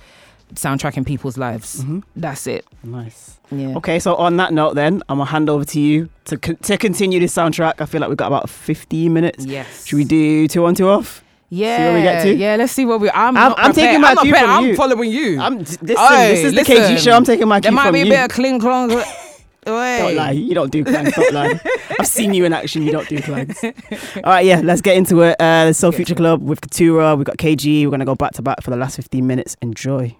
soundtracking 0.55 1.07
people's 1.07 1.36
lives. 1.36 1.82
Mhm. 1.84 2.03
That's 2.16 2.46
it. 2.46 2.64
Nice. 2.84 3.38
Yeah. 3.51 3.76
Okay, 3.76 3.99
so 3.99 4.14
on 4.16 4.36
that 4.38 4.53
note, 4.53 4.74
then 4.74 5.03
I'm 5.09 5.18
gonna 5.18 5.30
hand 5.30 5.49
over 5.49 5.64
to 5.64 5.80
you 5.80 6.09
to 6.26 6.36
con- 6.36 6.57
to 6.62 6.76
continue 6.76 7.18
this 7.20 7.34
soundtrack. 7.34 7.80
I 7.80 7.86
feel 7.86 8.01
like 8.01 8.09
we've 8.09 8.16
got 8.16 8.26
about 8.28 8.49
15 8.51 9.12
minutes. 9.12 9.44
Yes. 9.46 9.86
Should 9.86 9.96
we 9.96 10.05
do 10.05 10.46
two 10.49 10.64
on 10.66 10.74
two 10.74 10.88
off? 10.88 11.22
Yeah. 11.51 11.78
where 11.78 11.94
we 11.94 12.03
get 12.03 12.22
to? 12.24 12.34
Yeah. 12.34 12.57
Let's 12.57 12.72
see 12.72 12.84
what 12.84 13.01
we. 13.01 13.09
I'm. 13.11 13.36
I'm- 13.36 13.55
I'm 13.57 13.72
taking 13.72 14.01
my 14.03 14.11
I'm 14.11 14.16
cue 14.18 14.30
prepared. 14.32 14.46
from 14.51 14.57
I'm 14.59 14.66
you. 14.66 14.76
following 14.76 15.11
you. 15.11 15.40
I'm 15.40 15.59
listen. 15.61 15.78
this 15.86 15.99
Oi, 15.99 16.32
is 16.32 16.55
the 16.55 16.61
KG 16.61 16.74
listen. 16.74 16.96
show. 16.99 17.12
I'm 17.16 17.24
taking 17.24 17.49
my 17.49 17.61
cue 17.61 17.70
from 17.70 17.74
you. 17.74 17.74
there 17.74 17.74
cue 17.74 17.74
might 17.74 17.84
from 17.84 17.92
be 17.94 18.01
a 18.01 18.05
you. 18.05 18.11
bit 18.11 18.24
of 18.24 18.30
cling 18.30 18.61
clong. 18.61 19.03
Don't 19.64 20.14
lie. 20.16 20.30
You 20.30 20.55
don't 20.55 20.70
do 20.72 20.82
clangs. 20.82 21.12
Don't 21.14 21.34
lie. 21.34 21.61
I've 21.99 22.07
seen 22.07 22.32
you 22.32 22.46
in 22.46 22.55
action. 22.55 22.84
You 22.84 22.92
don't 22.92 23.07
do 23.07 23.20
clangs. 23.20 23.62
All 23.62 24.22
right, 24.24 24.46
yeah. 24.46 24.61
Let's 24.64 24.80
get 24.80 24.96
into 24.96 25.20
it. 25.20 25.36
Uh, 25.38 25.66
the 25.66 25.74
So 25.74 25.92
Future. 25.92 26.14
Club 26.14 26.40
with 26.42 26.62
Katura. 26.62 27.14
We've 27.16 27.26
got 27.26 27.36
KG. 27.36 27.84
We're 27.84 27.90
gonna 27.90 28.07
go 28.07 28.14
back 28.14 28.32
to 28.34 28.42
back 28.42 28.62
for 28.62 28.70
the 28.70 28.76
last 28.78 28.96
15 28.96 29.26
minutes. 29.26 29.57
Enjoy. 29.61 30.16